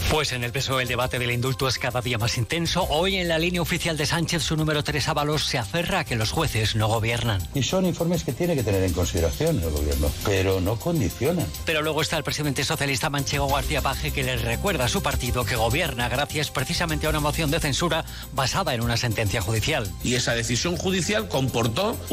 Pues 0.09 0.31
en 0.31 0.43
el 0.43 0.51
peso 0.51 0.79
el 0.79 0.87
debate 0.87 1.17
del 1.17 1.31
indulto 1.31 1.67
es 1.67 1.79
cada 1.79 2.01
día 2.01 2.17
más 2.17 2.37
intenso. 2.37 2.85
Hoy 2.89 3.15
en 3.15 3.27
la 3.27 3.39
línea 3.39 3.61
oficial 3.61 3.97
de 3.97 4.05
Sánchez, 4.05 4.43
su 4.43 4.55
número 4.55 4.83
3 4.83 5.07
Ábalos 5.07 5.45
se 5.45 5.57
aferra 5.57 5.99
a 5.99 6.05
que 6.05 6.15
los 6.15 6.31
jueces 6.31 6.75
no 6.75 6.87
gobiernan. 6.87 7.41
Y 7.55 7.63
son 7.63 7.85
informes 7.85 8.23
que 8.23 8.31
tiene 8.31 8.55
que 8.55 8.63
tener 8.63 8.83
en 8.83 8.93
consideración 8.93 9.59
el 9.59 9.71
gobierno, 9.71 10.11
pero 10.23 10.61
no 10.61 10.77
condicionan. 10.77 11.47
Pero 11.65 11.81
luego 11.81 12.01
está 12.01 12.17
el 12.17 12.23
presidente 12.23 12.63
socialista 12.63 13.09
manchego 13.09 13.47
García 13.47 13.81
Paje 13.81 14.11
que 14.11 14.23
le 14.23 14.37
recuerda 14.37 14.85
a 14.85 14.87
su 14.87 15.01
partido 15.01 15.45
que 15.45 15.55
gobierna 15.55 16.09
gracias 16.09 16.51
precisamente 16.51 17.07
a 17.07 17.09
una 17.09 17.19
moción 17.19 17.49
de 17.49 17.59
censura 17.59 18.05
basada 18.33 18.75
en 18.75 18.81
una 18.81 18.97
sentencia 18.97 19.41
judicial. 19.41 19.91
Y 20.03 20.15
esa 20.15 20.35
decisión 20.35 20.77
judicial 20.77 21.27
comportó 21.27 21.97